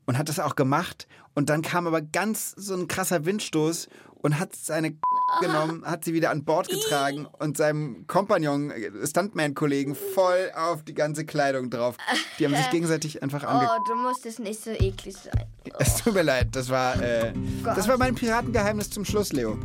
und 0.06 0.17
hat 0.17 0.30
das 0.30 0.39
auch 0.39 0.56
gemacht. 0.56 1.08
Und 1.34 1.49
dann 1.49 1.62
kam 1.62 1.88
aber 1.88 2.01
ganz 2.01 2.51
so 2.51 2.75
ein 2.75 2.88
krasser 2.88 3.25
Windstoß 3.25 3.88
und 4.15 4.39
hat 4.39 4.56
seine 4.56 4.97
genommen, 5.39 5.84
hat 5.86 6.06
sie 6.06 6.13
wieder 6.13 6.32
an 6.32 6.44
Bord 6.44 6.67
getragen 6.67 7.28
und 7.39 7.58
seinem 7.58 8.06
Kompagnon, 8.08 8.72
äh, 8.72 8.91
Stuntman-Kollegen, 9.06 9.96
voll 9.96 10.52
auf 10.56 10.84
die 10.84 10.94
ganze 10.94 11.26
Kleidung 11.26 11.70
drauf. 11.70 11.96
Die 12.39 12.46
haben 12.46 12.56
sich 12.56 12.70
gegenseitig 12.70 13.24
einfach 13.24 13.44
ange... 13.44 13.70
Oh, 13.70 13.84
du 13.88 13.96
musst 13.96 14.26
es 14.26 14.39
nicht 14.39 14.63
so 14.63 14.72
eklig 14.72 15.15
sein. 15.15 15.46
Es 15.80 15.98
tut 16.04 16.15
mir 16.15 16.24
leid, 16.24 16.50
das 16.54 16.70
war, 16.70 17.02
äh, 17.02 17.34
das 17.63 17.88
war 17.88 17.98
mein 17.98 18.15
Piratengeheimnis 18.15 18.89
zum 18.89 19.06
Schluss, 19.06 19.32
Leo. 19.32 19.58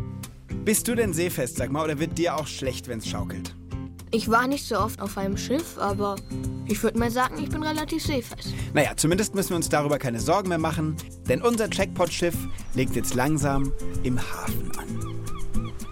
Bist 0.64 0.86
du 0.88 0.94
denn 0.94 1.12
seefest, 1.12 1.56
sag 1.56 1.70
mal, 1.70 1.84
oder 1.84 1.98
wird 1.98 2.18
dir 2.18 2.36
auch 2.36 2.46
schlecht, 2.46 2.86
wenn's 2.88 3.08
schaukelt? 3.08 3.54
Ich 4.12 4.30
war 4.30 4.46
nicht 4.46 4.66
so 4.66 4.78
oft 4.78 5.00
auf 5.00 5.18
einem 5.18 5.36
Schiff, 5.36 5.78
aber 5.78 6.16
ich 6.66 6.82
würde 6.82 6.98
mal 6.98 7.10
sagen, 7.10 7.42
ich 7.42 7.50
bin 7.50 7.62
relativ 7.62 8.02
seefest. 8.04 8.54
Naja, 8.72 8.92
zumindest 8.96 9.34
müssen 9.34 9.50
wir 9.50 9.56
uns 9.56 9.68
darüber 9.68 9.98
keine 9.98 10.20
Sorgen 10.20 10.48
mehr 10.48 10.58
machen, 10.58 10.96
denn 11.28 11.42
unser 11.42 11.68
Jackpot-Schiff 11.70 12.36
legt 12.74 12.94
jetzt 12.94 13.14
langsam 13.14 13.72
im 14.04 14.18
Hafen. 14.18 14.65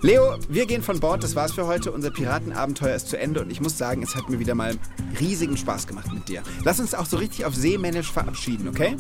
Leo, 0.05 0.37
wir 0.51 0.67
gehen 0.67 0.83
von 0.83 1.01
Bord. 1.01 1.25
Das 1.25 1.35
war's 1.35 1.53
für 1.53 1.67
heute. 1.67 1.90
Unser 1.90 2.11
Piratenabenteuer 2.11 2.95
ist 2.95 3.09
zu 3.09 3.19
Ende 3.19 3.40
und 3.40 3.51
ich 3.51 3.62
muss 3.62 3.79
sagen, 3.79 4.03
es 4.03 4.14
hat 4.14 4.29
mir 4.29 4.38
wieder 4.38 4.55
mal 4.55 4.77
riesigen 5.19 5.57
Spaß 5.57 5.87
gemacht 5.87 6.12
mit 6.12 6.29
dir. 6.29 6.43
Lass 6.62 6.79
uns 6.79 6.93
auch 6.93 7.07
so 7.07 7.17
richtig 7.17 7.47
auf 7.47 7.55
seemännisch 7.55 8.12
verabschieden, 8.12 8.69
okay? 8.69 8.99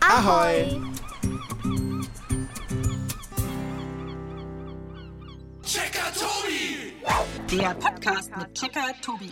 Ahoi! 0.00 0.80
Der 7.52 7.74
Podcast 7.74 8.36
mit 8.36 8.54
Checker 8.54 8.92
Tobi. 9.00 9.30